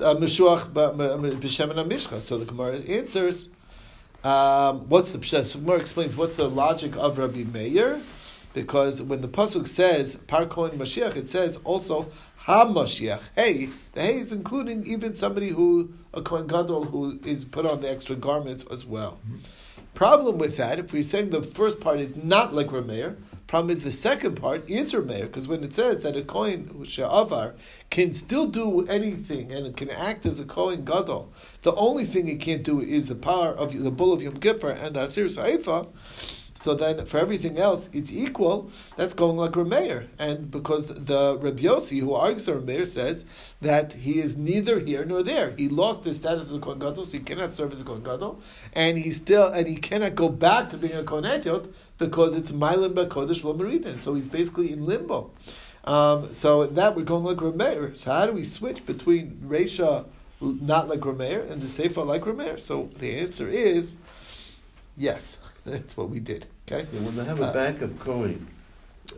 Uh, 0.00 0.14
Meshuach 0.14 0.72
b'Shem 0.72 1.76
and 1.76 1.90
Mishcha. 1.90 2.20
So 2.20 2.38
the 2.38 2.44
Gemara 2.44 2.76
answers. 2.80 3.48
Um, 4.24 4.88
what's 4.88 5.12
the 5.12 5.18
pshat? 5.18 5.46
So 5.46 5.60
Gemara 5.60 5.78
explains 5.78 6.16
what's 6.16 6.34
the 6.34 6.48
logic 6.48 6.96
of 6.96 7.18
Rabbi 7.18 7.44
Meir, 7.44 8.00
because 8.52 9.00
when 9.00 9.20
the 9.20 9.28
pasuk 9.28 9.68
says 9.68 10.16
Par 10.16 10.46
Kohen 10.46 10.76
Mashiach, 10.76 11.16
it 11.16 11.28
says 11.28 11.58
also 11.62 12.08
Ha 12.38 12.66
Mashiach. 12.66 13.20
Hey, 13.36 13.68
the 13.92 14.02
hey 14.02 14.18
is 14.18 14.32
including 14.32 14.84
even 14.86 15.14
somebody 15.14 15.50
who 15.50 15.92
a 16.12 16.20
Kohen 16.20 16.48
Gadol 16.48 16.86
who 16.86 17.20
is 17.24 17.44
put 17.44 17.64
on 17.64 17.80
the 17.80 17.90
extra 17.90 18.16
garments 18.16 18.64
as 18.72 18.84
well. 18.84 19.20
Problem 19.98 20.38
with 20.38 20.58
that, 20.58 20.78
if 20.78 20.92
we're 20.92 21.02
saying 21.02 21.30
the 21.30 21.42
first 21.42 21.80
part 21.80 21.98
is 21.98 22.14
not 22.14 22.54
like 22.54 22.68
Rameir, 22.68 23.16
problem 23.48 23.70
is 23.72 23.82
the 23.82 23.90
second 23.90 24.36
part 24.36 24.70
is 24.70 24.92
Rameir, 24.92 25.22
because 25.22 25.48
when 25.48 25.64
it 25.64 25.74
says 25.74 26.04
that 26.04 26.14
a 26.14 26.22
Kohen 26.22 26.84
She'avar 26.84 27.54
can 27.90 28.14
still 28.14 28.46
do 28.46 28.86
anything 28.86 29.50
and 29.50 29.76
can 29.76 29.90
act 29.90 30.24
as 30.24 30.38
a 30.38 30.44
Kohen 30.44 30.84
Gadol, 30.84 31.32
the 31.62 31.74
only 31.74 32.04
thing 32.04 32.28
he 32.28 32.36
can't 32.36 32.62
do 32.62 32.80
is 32.80 33.08
the 33.08 33.16
power 33.16 33.48
of 33.48 33.76
the 33.76 33.90
bull 33.90 34.12
of 34.12 34.22
Yom 34.22 34.36
Kippur 34.36 34.70
and 34.70 34.94
Asiris 34.94 35.36
Eifa. 35.36 35.88
So 36.58 36.74
then, 36.74 37.06
for 37.06 37.18
everything 37.18 37.56
else, 37.56 37.88
it's 37.92 38.10
equal. 38.10 38.68
That's 38.96 39.14
going 39.14 39.36
like 39.36 39.52
Rameir, 39.52 40.08
and 40.18 40.50
because 40.50 40.88
the 40.88 41.38
Rabbi 41.40 41.62
Yossi, 41.62 42.00
who 42.00 42.14
argues 42.14 42.46
the 42.46 42.54
Rameir, 42.54 42.84
says 42.84 43.24
that 43.60 43.92
he 43.92 44.18
is 44.18 44.36
neither 44.36 44.80
here 44.80 45.04
nor 45.04 45.22
there. 45.22 45.54
He 45.56 45.68
lost 45.68 46.02
his 46.02 46.16
status 46.16 46.48
as 46.48 46.54
a 46.56 46.58
Kohen 46.58 46.80
Gadol, 46.80 47.04
so 47.04 47.16
he 47.16 47.22
cannot 47.22 47.54
serve 47.54 47.70
as 47.70 47.82
a 47.82 47.84
Kohen 47.84 48.02
Gadol, 48.02 48.40
and 48.72 48.98
he 48.98 49.12
still 49.12 49.46
and 49.46 49.68
he 49.68 49.76
cannot 49.76 50.16
go 50.16 50.28
back 50.28 50.68
to 50.70 50.76
being 50.76 50.96
a 50.96 51.04
Kohen 51.04 51.22
Hedyot 51.22 51.72
because 51.96 52.34
it's 52.34 52.50
Mailim 52.50 52.92
Bakodesh 52.92 53.42
Lomaridin. 53.44 53.96
So 53.98 54.14
he's 54.14 54.26
basically 54.26 54.72
in 54.72 54.84
limbo. 54.84 55.30
Um, 55.84 56.34
so 56.34 56.66
that 56.66 56.96
we're 56.96 57.04
going 57.04 57.22
like 57.22 57.36
Rameir. 57.36 57.96
So 57.96 58.10
how 58.10 58.26
do 58.26 58.32
we 58.32 58.42
switch 58.42 58.84
between 58.84 59.40
Reisha 59.46 60.06
not 60.40 60.88
like 60.88 61.00
Rameir 61.00 61.48
and 61.48 61.62
the 61.62 61.68
Sefer 61.68 62.02
like 62.02 62.22
Rameir? 62.22 62.58
So 62.58 62.90
the 62.98 63.16
answer 63.16 63.48
is 63.48 63.96
yes. 64.98 65.38
That's 65.64 65.96
what 65.96 66.10
we 66.10 66.20
did. 66.20 66.46
Okay. 66.70 66.84
So 66.92 66.98
when 67.02 67.16
they 67.16 67.24
have 67.24 67.40
a 67.40 67.44
Uh, 67.44 67.52
backup 67.52 67.98
Kohen 68.00 68.46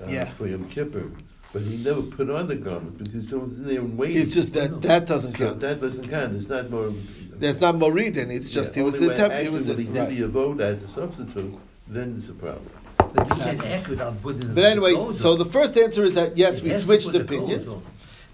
uh, 0.01 0.07
Yeah. 0.09 0.31
for 0.33 0.47
Yom 0.47 0.69
Kippur, 0.69 1.11
but 1.53 1.63
he 1.63 1.77
never 1.79 2.03
put 2.03 2.31
on 2.31 2.47
the 2.49 2.55
garment 2.57 2.99
because 2.99 3.29
someone's 3.29 3.59
in 3.59 3.67
there 3.67 3.81
and 3.81 3.99
waiting. 3.99 4.19
It's 4.23 4.35
just 4.35 4.53
that 4.55 4.83
that 4.83 5.07
doesn't 5.07 5.33
so 5.33 5.39
count. 5.47 5.61
that 5.61 5.81
doesn't 5.81 6.09
count. 6.09 6.37
It's 6.37 6.49
not 6.49 6.71
more. 6.71 6.93
That's 7.39 7.61
not 7.61 7.75
more 7.77 7.91
Moridin. 7.93 8.31
It's 8.31 8.51
just 8.53 8.71
Yeah, 8.77 8.83
he 8.83 8.85
was 8.85 8.95
only 8.97 9.07
a 9.07 9.09
when- 9.09 9.17
temp. 9.17 9.33
actually 9.33 9.45
He 9.45 9.51
was 9.51 9.69
a, 9.69 9.75
when 9.75 9.87
he 9.87 9.99
right. 9.99 10.09
did 10.11 10.23
the 10.23 10.29
vote 10.29 10.61
as 10.61 10.83
a 10.83 10.89
substitute. 10.89 11.55
Then 11.89 12.17
it's 12.21 12.29
a 12.29 12.35
problem. 12.35 12.71
But 12.99 13.27
Exactly. 13.27 13.57
can 13.59 13.67
act 13.73 13.89
without 13.89 14.23
putting 14.23 14.41
the 14.41 14.47
But 14.55 14.65
anyway, 14.65 14.95
so 15.11 15.35
the 15.35 15.45
first 15.57 15.77
answer 15.77 16.05
is 16.05 16.15
that 16.15 16.37
yes, 16.37 16.63
we 16.63 16.71
switched 16.71 17.07
put 17.11 17.13
the 17.19 17.25
clothes 17.25 17.41
opinions. 17.43 17.77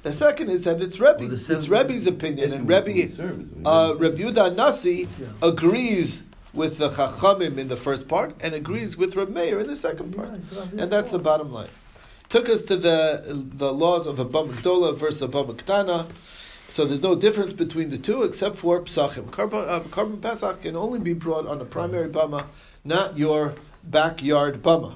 The 0.03 0.13
second 0.13 0.51
is 0.51 0.63
that 0.65 0.83
it's 0.83 1.01
Rebbe. 1.01 1.25
Or 1.25 1.33
It's 1.33 1.47
seventh- 1.47 1.69
Rebbe's 1.71 2.07
opinion, 2.07 2.53
and 2.53 2.71
If 2.71 2.87
it 2.87 2.87
was 2.87 3.19
Rebbe, 3.19 3.63
for 3.65 3.69
uh, 3.71 3.93
Rebbe 3.95 4.19
Yudah 4.25 4.55
Nasi 4.55 5.09
Yeah. 5.19 5.27
agrees 5.51 6.23
with 6.57 6.79
the 6.79 6.91
Chachamim 6.91 7.59
in 7.59 7.69
the 7.69 7.77
first 7.77 8.09
part 8.09 8.35
and 8.41 8.55
agrees 8.55 8.97
with 8.97 9.15
Reb 9.15 9.29
Meir 9.29 9.61
in 9.61 9.67
the 9.67 9.77
second 9.77 10.17
part, 10.17 10.31
Yeah, 10.31 10.37
it's 10.37 10.57
not 10.57 10.73
and 10.73 10.91
that's 10.91 11.11
the 11.11 11.19
bottom 11.19 11.53
line. 11.53 11.69
Took 12.29 12.49
us 12.49 12.65
to 12.65 12.77
the 12.77 13.45
the 13.55 13.73
laws 13.73 14.07
of 14.07 14.19
Abba 14.19 14.45
Gdola 14.45 14.97
versus 14.97 15.23
Abba 15.23 15.55
Ktana. 15.55 16.07
So 16.69 16.85
there's 16.85 17.03
no 17.03 17.15
difference 17.15 17.53
between 17.53 17.91
the 17.91 17.99
two 17.99 18.25
except 18.25 18.57
for 18.57 18.81
Psachim. 18.81 19.31
Korban, 19.31 19.69
uh, 19.69 19.81
korban 19.81 20.21
Pesach 20.21 20.63
can 20.63 20.75
only 20.75 20.99
be 20.99 21.13
brought 21.13 21.47
on 21.47 21.61
a 21.61 21.65
primary 21.65 22.09
bama, 22.09 22.47
not 22.85 23.17
your 23.17 23.55
backyard 23.85 24.63
bama. 24.63 24.95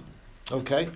Okay? 0.50 0.88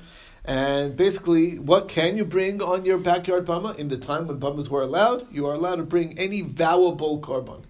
And 0.45 0.97
basically, 0.97 1.59
what 1.59 1.89
can 1.89 2.17
you 2.17 2.25
bring 2.25 2.61
on 2.61 2.85
your 2.85 2.99
backyard 2.99 3.47
bama? 3.47 3.79
In 3.79 3.89
the 3.89 3.97
time 3.97 4.27
when 4.27 4.39
bamas 4.39 4.69
were 4.69 4.83
allowed, 4.83 5.33
you 5.33 5.47
are 5.47 5.55
allowed 5.55 5.77
to 5.77 5.85
bring 5.85 6.19
any 6.19 6.43
vowable 6.43 7.21
korban. 7.21 7.63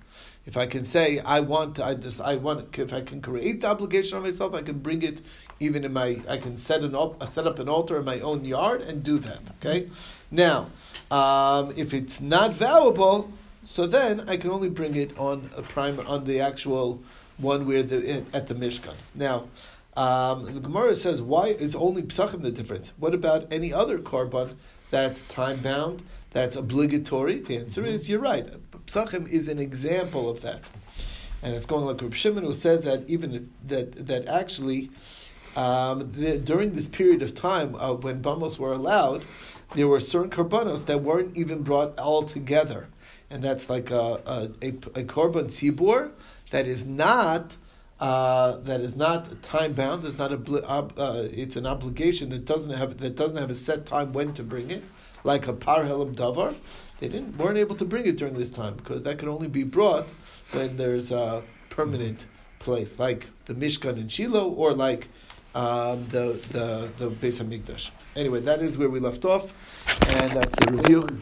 If 0.46 0.56
I 0.56 0.66
can 0.66 0.84
say 0.84 1.20
I 1.20 1.40
want, 1.40 1.80
I 1.80 1.94
just 1.94 2.20
I 2.20 2.36
want. 2.36 2.78
If 2.78 2.92
I 2.92 3.00
can 3.00 3.22
create 3.22 3.62
the 3.62 3.68
obligation 3.68 4.18
on 4.18 4.24
myself, 4.24 4.54
I 4.54 4.62
can 4.62 4.78
bring 4.80 5.02
it 5.02 5.22
even 5.58 5.84
in 5.84 5.92
my. 5.92 6.20
I 6.28 6.36
can 6.36 6.56
set 6.56 6.82
an 6.82 6.94
op, 6.94 7.26
set 7.26 7.46
up 7.46 7.58
an 7.58 7.68
altar 7.68 7.98
in 7.98 8.04
my 8.04 8.20
own 8.20 8.44
yard 8.44 8.82
and 8.82 9.02
do 9.02 9.18
that. 9.18 9.40
Okay. 9.58 9.88
Now, 10.30 10.68
um, 11.10 11.72
if 11.76 11.94
it's 11.94 12.20
not 12.20 12.52
vowable, 12.52 13.32
so 13.62 13.86
then 13.86 14.28
I 14.28 14.36
can 14.36 14.50
only 14.50 14.68
bring 14.68 14.96
it 14.96 15.16
on 15.18 15.48
a 15.56 15.62
primer 15.62 16.04
on 16.04 16.24
the 16.24 16.40
actual 16.40 17.02
one 17.38 17.66
where 17.66 17.82
the 17.82 18.24
at 18.34 18.46
the 18.48 18.54
mishkan. 18.54 18.94
Now. 19.14 19.48
Um, 19.96 20.46
the 20.46 20.58
Gemara 20.58 20.96
says, 20.96 21.22
why 21.22 21.46
is 21.46 21.76
only 21.76 22.02
psachim 22.02 22.42
the 22.42 22.50
difference? 22.50 22.92
What 22.98 23.14
about 23.14 23.46
any 23.52 23.72
other 23.72 23.96
korban 24.00 24.56
that's 24.90 25.22
time 25.22 25.58
bound, 25.60 26.02
that's 26.30 26.56
obligatory? 26.56 27.38
The 27.38 27.58
answer 27.58 27.84
is, 27.84 28.08
you're 28.08 28.18
right. 28.18 28.44
Psachim 28.86 29.28
is 29.28 29.48
an 29.48 29.58
example 29.58 30.28
of 30.28 30.42
that. 30.42 30.60
And 31.42 31.54
it's 31.54 31.66
going 31.66 31.84
like 31.84 32.00
Reb 32.00 32.14
Shimon, 32.14 32.44
who 32.44 32.52
says 32.54 32.84
that 32.84 33.08
even 33.08 33.50
that 33.66 34.06
that 34.06 34.26
actually 34.28 34.90
um, 35.56 36.10
the, 36.12 36.38
during 36.38 36.72
this 36.72 36.88
period 36.88 37.22
of 37.22 37.34
time 37.34 37.74
uh, 37.76 37.92
when 37.92 38.22
bamos 38.22 38.58
were 38.58 38.72
allowed, 38.72 39.24
there 39.74 39.86
were 39.86 40.00
certain 40.00 40.30
korbanos 40.30 40.86
that 40.86 41.02
weren't 41.02 41.36
even 41.36 41.62
brought 41.62 41.98
all 41.98 42.22
together, 42.22 42.88
and 43.30 43.42
that's 43.42 43.68
like 43.68 43.90
a 43.90 44.22
a, 44.26 44.50
a, 44.62 44.68
a 44.68 45.04
korban 45.04 45.46
tzibur 45.46 46.12
that 46.50 46.66
is 46.66 46.86
not. 46.86 47.56
Uh, 48.00 48.56
that 48.58 48.80
is 48.80 48.96
not 48.96 49.40
time 49.40 49.72
bound. 49.72 50.04
It's 50.04 50.18
not 50.18 50.32
a. 50.32 50.68
Ob, 50.68 50.94
uh, 50.98 51.28
it's 51.30 51.54
an 51.54 51.64
obligation 51.64 52.28
that 52.30 52.44
doesn't 52.44 52.72
have 52.72 52.98
that 52.98 53.14
doesn't 53.14 53.36
have 53.36 53.50
a 53.50 53.54
set 53.54 53.86
time 53.86 54.12
when 54.12 54.34
to 54.34 54.42
bring 54.42 54.70
it, 54.72 54.82
like 55.22 55.46
a 55.46 55.52
par 55.52 55.84
helam 55.84 56.12
davar. 56.14 56.54
They 57.00 57.08
didn't 57.08 57.36
weren't 57.36 57.58
able 57.58 57.76
to 57.76 57.84
bring 57.84 58.06
it 58.06 58.16
during 58.16 58.34
this 58.34 58.50
time 58.50 58.74
because 58.74 59.02
that 59.02 59.18
could 59.18 59.28
only 59.28 59.48
be 59.48 59.64
brought 59.64 60.06
when 60.52 60.76
there's 60.76 61.10
a 61.10 61.42
permanent 61.70 62.26
place, 62.60 62.98
like 62.98 63.30
the 63.46 63.54
Mishkan 63.54 63.96
in 63.98 64.08
Shiloh, 64.08 64.48
or 64.48 64.72
like 64.72 65.08
um, 65.54 66.06
the 66.08 66.40
the 66.50 66.88
the 66.98 67.10
Beis 67.10 67.42
Hamikdash. 67.42 67.90
Anyway, 68.16 68.40
that 68.40 68.62
is 68.62 68.78
where 68.78 68.88
we 68.88 69.00
left 69.00 69.24
off, 69.24 69.52
and 70.08 70.36
that's 70.36 70.54
the 70.66 70.72
review. 70.72 71.18